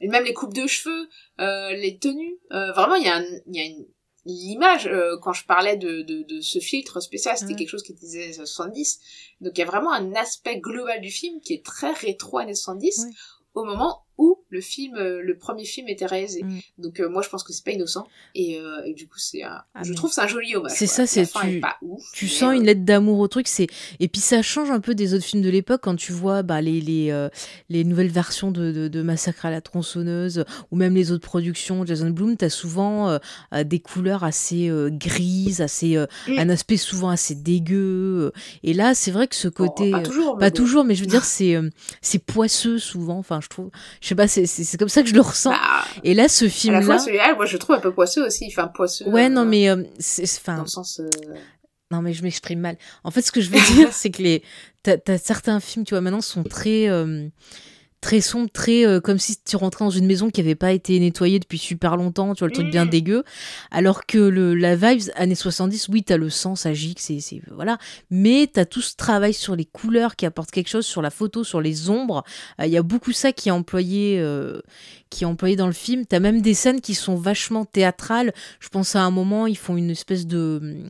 [0.00, 1.08] et même les coupes de cheveux,
[1.40, 2.38] euh, les tenues.
[2.52, 3.86] Euh, vraiment, il y a, un, il y a une
[4.24, 7.92] l'image euh, quand je parlais de, de, de ce filtre spécial c'était quelque chose qui
[7.92, 9.00] était 70
[9.40, 12.54] donc il y a vraiment un aspect global du film qui est très rétro années
[12.54, 13.06] 70
[13.54, 14.04] au moment
[14.50, 16.42] le film, euh, le premier film était réalisé.
[16.42, 16.60] Mm.
[16.78, 19.42] Donc euh, moi je pense que c'est pas innocent et, euh, et du coup c'est
[19.42, 19.62] un...
[19.74, 20.72] Ah, je trouve c'est un joli hommage.
[20.74, 21.62] C'est ça, c'est tu,
[22.14, 23.66] tu sens une lettre d'amour au truc, c'est
[24.00, 26.60] et puis ça change un peu des autres films de l'époque quand tu vois bah,
[26.60, 27.28] les les,
[27.68, 31.84] les nouvelles versions de, de, de, Massacre à la tronçonneuse ou même les autres productions
[31.84, 33.18] Jason Blum, t'as souvent
[33.52, 36.38] des couleurs assez grises, assez mm.
[36.38, 38.32] un aspect souvent assez dégueu
[38.62, 41.06] et là c'est vrai que ce côté pas toujours, mais, pas toujours, mais je veux
[41.06, 41.56] dire c'est
[42.00, 43.70] c'est poisseux souvent, enfin je trouve
[44.00, 45.50] je sais pas, c'est comme ça que je le ressens.
[45.50, 46.78] Bah, et là, ce film-là.
[46.78, 48.46] À la fois, celui-là, moi, je trouve un peu poisseux aussi.
[48.48, 49.08] Enfin, poisseux.
[49.08, 49.68] Ouais, non, euh, mais.
[49.68, 49.82] Euh,
[50.22, 50.56] enfin.
[50.56, 51.00] Dans le sens.
[51.00, 51.08] Euh,
[51.90, 52.76] non, mais je m'exprime mal.
[53.04, 54.42] En fait, ce que je veux dire, c'est que les.
[54.82, 56.88] T'as as certains films, tu vois, maintenant, sont très
[58.00, 60.98] très sombre, très euh, comme si tu rentrais dans une maison qui avait pas été
[61.00, 62.90] nettoyée depuis super longtemps, tu vois, le truc bien mm.
[62.90, 63.24] dégueu.
[63.70, 67.42] Alors que le, la vibes années 70, oui, t'as le sang, ça gicle, c'est, c'est,
[67.50, 67.78] voilà.
[68.10, 71.44] Mais t'as tout ce travail sur les couleurs qui apporte quelque chose, sur la photo,
[71.44, 72.24] sur les ombres.
[72.60, 74.60] Euh, il y a beaucoup ça qui est employé, euh,
[75.10, 76.06] qui est employé dans le film.
[76.06, 78.32] T'as même des scènes qui sont vachement théâtrales.
[78.60, 80.84] Je pense à un moment, ils font une espèce de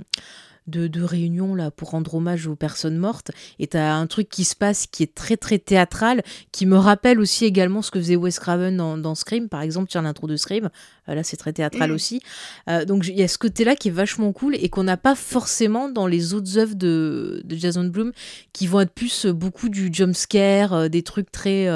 [0.68, 3.30] de, de réunion là pour rendre hommage aux personnes mortes.
[3.58, 7.20] Et t'as un truc qui se passe qui est très très théâtral qui me rappelle
[7.20, 9.48] aussi également ce que faisait Wes Craven dans, dans Scream.
[9.48, 10.70] Par exemple tiens l'intro de Scream.
[11.08, 11.94] Euh, là c'est très théâtral mm.
[11.94, 12.20] aussi.
[12.68, 14.96] Euh, donc il y a ce côté là qui est vachement cool et qu'on n'a
[14.96, 18.12] pas forcément dans les autres œuvres de, de Jason Blum
[18.52, 21.68] qui vont être plus euh, beaucoup du jump scare des trucs très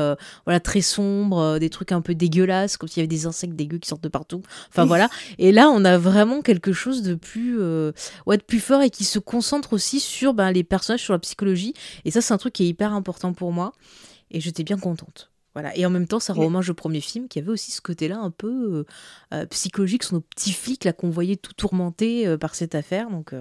[0.44, 3.78] voilà très sombres des trucs un peu dégueulasses comme s'il y avait des insectes dégueux
[3.78, 4.42] qui sortent de partout.
[4.68, 5.08] Enfin voilà.
[5.38, 7.58] Et là on a vraiment quelque chose de plus
[8.26, 11.18] ouais de plus fort et qui se concentre aussi sur ben, les personnages, sur la
[11.18, 11.74] psychologie.
[12.04, 13.72] Et ça, c'est un truc qui est hyper important pour moi.
[14.30, 15.30] Et j'étais bien contente.
[15.54, 15.76] Voilà.
[15.76, 18.18] Et en même temps, ça rend hommage au premier film qui avait aussi ce côté-là
[18.18, 18.84] un peu euh,
[19.34, 23.10] euh, psychologique sur nos petits flics là qu'on voyait tout tourmentés euh, par cette affaire.
[23.10, 23.34] Donc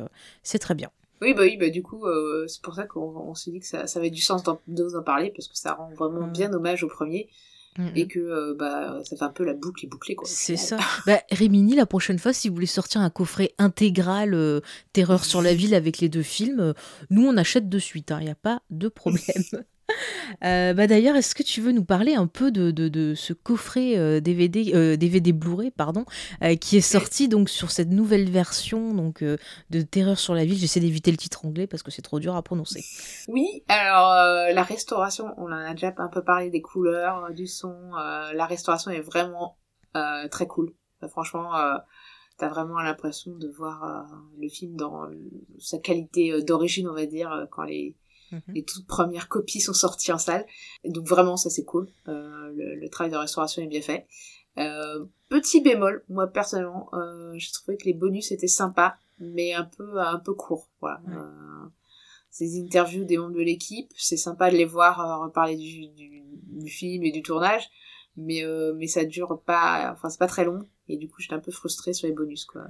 [0.43, 0.89] c'est très bien.
[1.21, 2.03] Oui, bah oui, bah du coup,
[2.47, 5.31] c'est pour ça qu'on s'est dit que ça, ça avait du sens d'en en parler
[5.35, 6.31] parce que ça rend vraiment mm.
[6.31, 7.29] bien hommage au premier.
[7.77, 8.07] Mm, et mm.
[8.07, 10.15] que euh, bah, ça fait un peu la boucle est bouclée.
[10.15, 10.77] Quoi, c'est ça.
[11.05, 14.59] bah, Rémini, la prochaine fois, si vous voulez sortir un coffret intégral euh,
[14.93, 16.73] Terreur sur la ville avec les deux films, euh,
[17.09, 19.21] nous on achète de suite, il hein, n'y a pas de problème.
[20.43, 24.21] Euh, bah d'ailleurs, est-ce que tu veux nous parler un peu de, de, ce coffret
[24.21, 26.05] DVD, euh, DVD euh, Blu-ray, pardon,
[26.59, 30.57] qui est sorti donc sur cette nouvelle version donc de Terreur sur la ville?
[30.57, 32.83] J'essaie d'éviter le titre anglais parce que c'est trop dur à prononcer.
[33.27, 34.09] Oui, alors
[34.53, 37.91] la restauration, on en a déjà un peu parlé des couleurs, du son.
[37.93, 39.57] la restauration est vraiment
[40.31, 40.73] très cool.
[41.09, 41.51] franchement
[42.37, 44.07] t'as vraiment l'impression de voir
[44.39, 45.07] le film dans
[45.59, 47.95] sa qualité d'origine, on va dire, quand les,
[48.31, 48.41] Mhm.
[48.49, 50.45] Les toutes premières copies sont sorties en salle.
[50.85, 51.87] donc vraiment, ça c'est cool.
[52.07, 54.07] Euh, le, travail de restauration est bien fait.
[54.57, 59.65] Euh, petit bémol, moi personnellement, euh, j'ai trouvé que les bonus étaient sympas, mais un
[59.65, 60.67] peu un peu courts.
[60.81, 61.01] Voilà.
[61.09, 61.67] Euh,
[62.29, 66.69] ces interviews des membres de l'équipe, c'est sympa de les voir reparler du, du, du
[66.69, 67.69] film et du tournage,
[68.17, 71.33] mais euh, mais ça dure pas, enfin c'est pas très long, et du coup j'étais
[71.33, 72.63] un peu frustrée sur les bonus quoi.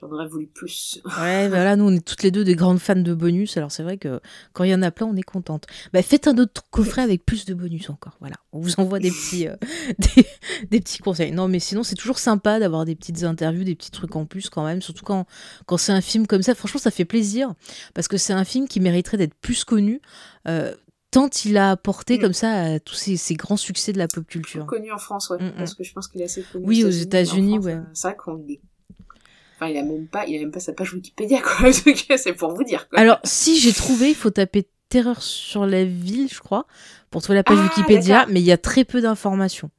[0.00, 1.00] J'en aurais voulu plus.
[1.20, 3.82] Ouais, voilà, nous on est toutes les deux des grandes fans de bonus, alors c'est
[3.82, 4.20] vrai que
[4.54, 5.66] quand il y en a plein, on est contente.
[5.92, 8.36] Bah, faites un autre coffret avec plus de bonus encore, voilà.
[8.52, 9.56] On vous envoie des petits, euh,
[10.16, 10.26] des,
[10.70, 11.32] des petits conseils.
[11.32, 14.48] Non, mais sinon c'est toujours sympa d'avoir des petites interviews, des petits trucs en plus
[14.48, 15.26] quand même, surtout quand,
[15.66, 16.54] quand c'est un film comme ça.
[16.54, 17.52] Franchement, ça fait plaisir,
[17.94, 20.00] parce que c'est un film qui mériterait d'être plus connu.
[20.48, 20.74] euh,
[21.12, 22.20] tant il a apporté Mm.
[22.20, 24.64] comme ça à tous ces, ces grands succès de la pop culture.
[24.66, 25.52] Connu en France, ouais, Mm, mm.
[25.58, 26.64] parce que je pense qu'il est assez connu.
[26.64, 27.74] Oui, aux États-Unis, ouais.
[27.74, 28.60] euh, C'est vrai qu'on est.
[29.60, 31.68] Enfin, il a même pas, il a même pas sa page Wikipédia, quoi.
[31.68, 32.98] En tout cas, c'est pour vous dire, quoi.
[32.98, 36.66] Alors, si j'ai trouvé, il faut taper Terreur sur la ville, je crois,
[37.10, 39.70] pour trouver la page Ah, Wikipédia, mais il y a très peu d'informations.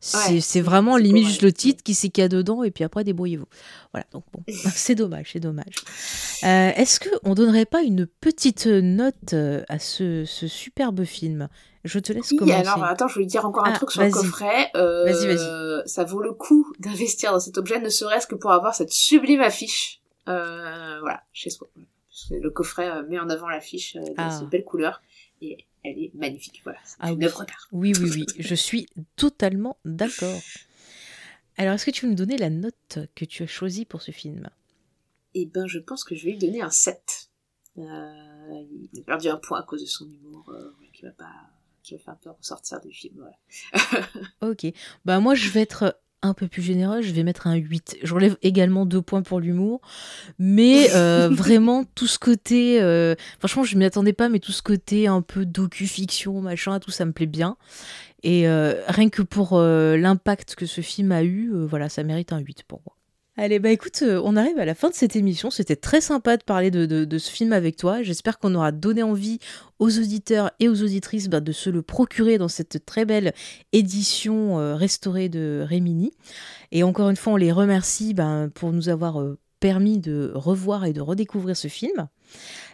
[0.00, 2.84] C'est Ouais, vraiment limite juste le titre, qui c'est qu'il y a dedans, et puis
[2.84, 3.46] après, débrouillez-vous.
[3.92, 4.42] Voilà, donc bon,
[4.74, 5.74] c'est dommage, c'est dommage.
[6.44, 11.48] Euh, Est-ce qu'on donnerait pas une petite note euh, à ce, ce superbe film?
[11.84, 12.66] Je te laisse Oui, commencer.
[12.66, 14.70] alors attends, je voulais dire encore un Ah, truc sur le coffret.
[14.74, 15.88] Euh, Vas-y, vas-y.
[15.88, 19.40] Ça vaut le coup d'investir dans cet objet, ne serait-ce que pour avoir cette sublime
[19.42, 20.00] affiche.
[20.28, 21.68] Euh, voilà, chez soi.
[22.30, 24.30] Le coffret euh, met en avant l'affiche euh, dans Ah.
[24.38, 25.02] ces belles couleurs
[25.42, 26.60] et elle est magnifique.
[26.64, 27.24] Voilà, c'est Ah une oui.
[27.26, 27.68] œuvre d'art.
[27.72, 30.40] Oui, oui, oui, je suis totalement d'accord.
[31.58, 34.10] Alors, est-ce que tu veux me donner la note que tu as choisie pour ce
[34.10, 34.48] film?
[35.34, 37.28] Et ben, je pense que je vais lui donner un 7.
[37.76, 37.82] Euh,
[38.92, 41.32] il a perdu un point à cause de son humour euh, qui va pas,
[41.92, 43.14] va faire un peu ressortir du film.
[43.18, 44.06] Voilà.
[44.42, 44.66] Ok.
[45.04, 47.98] Bah moi je vais être un peu plus généreux, je vais mettre un 8.
[48.02, 49.80] J'enlève également deux points pour l'humour.
[50.38, 52.80] Mais euh, vraiment tout ce côté...
[52.80, 56.90] euh, Franchement je m'y attendais pas, mais tout ce côté un peu docu-fiction, machin, tout
[56.90, 57.56] ça me plaît bien.
[58.22, 62.38] Et euh, rien que pour l'impact que ce film a eu, voilà, ça mérite un
[62.38, 62.96] 8 pour moi.
[63.36, 65.50] Allez, bah écoute, euh, on arrive à la fin de cette émission.
[65.50, 68.00] C'était très sympa de parler de, ce film avec toi.
[68.00, 69.40] J'espère qu'on aura donné envie
[69.80, 73.34] aux auditeurs et aux auditrices bah, de se le procurer dans cette très belle
[73.72, 76.12] édition euh, restaurée de Rémini.
[76.70, 80.84] Et encore une fois, on les remercie ben, pour nous avoir euh, permis de revoir
[80.84, 82.08] et de redécouvrir ce film.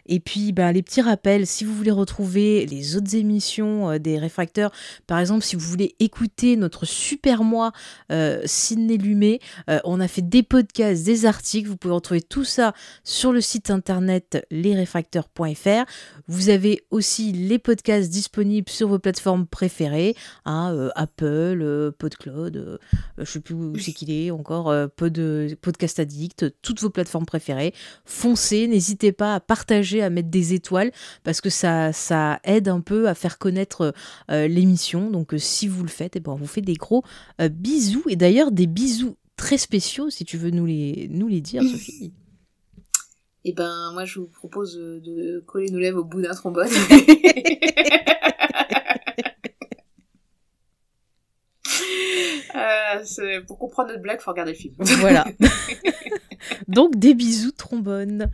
[0.07, 4.18] Et puis, ben, les petits rappels, si vous voulez retrouver les autres émissions euh, des
[4.18, 4.72] réfracteurs,
[5.07, 7.72] par exemple, si vous voulez écouter notre super mois
[8.11, 12.74] euh, Lumet, euh, on a fait des podcasts, des articles, vous pouvez retrouver tout ça
[13.05, 15.84] sur le site internet lesréfracteurs.fr.
[16.28, 22.78] Vous avez aussi les podcasts disponibles sur vos plateformes préférées, hein, euh, Apple, PodCloud,
[23.18, 27.74] je sais plus où c'est qu'il est encore, Pod, Podcast Addict, toutes vos plateformes préférées.
[28.05, 30.93] Foncez, n'hésitez pas à partager, à mettre des étoiles,
[31.24, 33.93] parce que ça, ça aide un peu à faire connaître
[34.30, 35.11] euh, l'émission.
[35.11, 37.03] Donc euh, si vous le faites, eh ben, on vous fait des gros
[37.41, 41.41] euh, bisous, et d'ailleurs des bisous très spéciaux, si tu veux nous les, nous les
[41.41, 42.12] dire, Sophie.
[43.43, 46.68] Et ben, moi, je vous propose de coller nos lèvres au bout d'un trombone.
[52.55, 54.74] Euh, pour comprendre notre blague, faut regarder le film.
[55.01, 55.24] Voilà.
[56.68, 58.31] Donc des bisous trombone.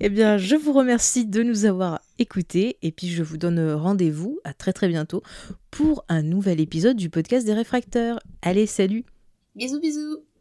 [0.00, 4.40] Eh bien, je vous remercie de nous avoir écoutés et puis je vous donne rendez-vous
[4.44, 5.22] à très très bientôt
[5.70, 8.20] pour un nouvel épisode du podcast des réfracteurs.
[8.42, 9.04] Allez, salut
[9.54, 10.31] bisous, bisous.